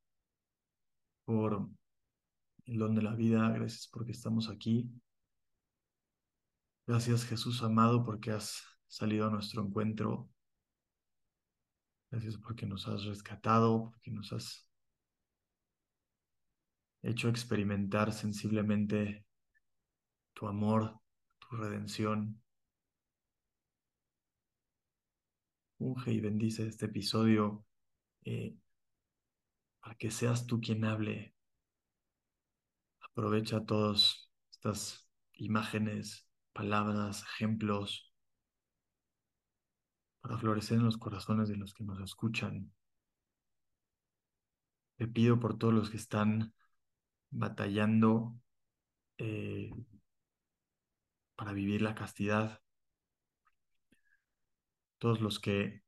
[1.24, 1.68] por
[2.66, 4.90] el don de la vida, gracias porque estamos aquí.
[6.86, 10.28] Gracias Jesús amado porque has salido a nuestro encuentro.
[12.10, 14.70] Gracias porque nos has rescatado, porque nos has
[17.02, 19.26] hecho experimentar sensiblemente
[20.32, 21.00] tu amor,
[21.38, 22.40] tu redención.
[25.78, 27.66] Unge y bendice este episodio
[28.24, 28.56] eh,
[29.80, 31.33] para que seas tú quien hable
[33.14, 38.12] Aprovecha todas estas imágenes, palabras, ejemplos
[40.20, 42.72] para florecer en los corazones de los que nos escuchan.
[44.96, 46.52] Te pido por todos los que están
[47.30, 48.34] batallando
[49.18, 49.70] eh,
[51.36, 52.60] para vivir la castidad,
[54.98, 55.83] todos los que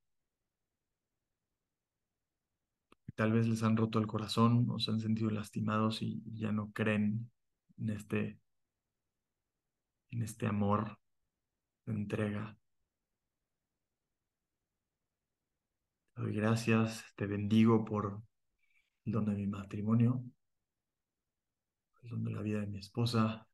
[3.17, 6.71] tal vez les han roto el corazón o se han sentido lastimados y ya no
[6.73, 7.31] creen
[7.79, 8.39] en este,
[10.11, 10.99] en este amor
[11.87, 12.59] de entrega.
[16.15, 18.23] Te doy gracias, te bendigo por
[19.07, 20.23] el don de mi matrimonio,
[22.03, 23.49] el don de la vida de mi esposa,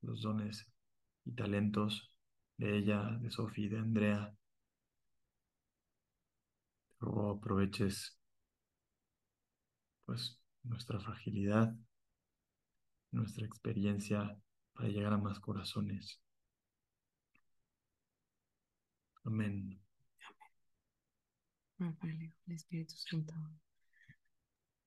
[0.00, 0.66] los dones
[1.24, 2.10] y talentos
[2.56, 4.34] de ella, de Sofía de Andrea
[7.30, 8.18] aproveches
[10.04, 11.74] pues nuestra fragilidad,
[13.10, 14.38] nuestra experiencia
[14.74, 16.20] para llegar a más corazones.
[19.24, 19.80] Amén.
[22.46, 23.34] Espíritu Santo.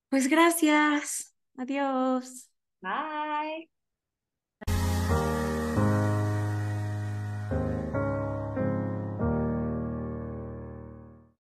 [0.09, 1.35] Pues gracias.
[1.57, 2.49] Adiós.
[2.81, 3.76] Bye.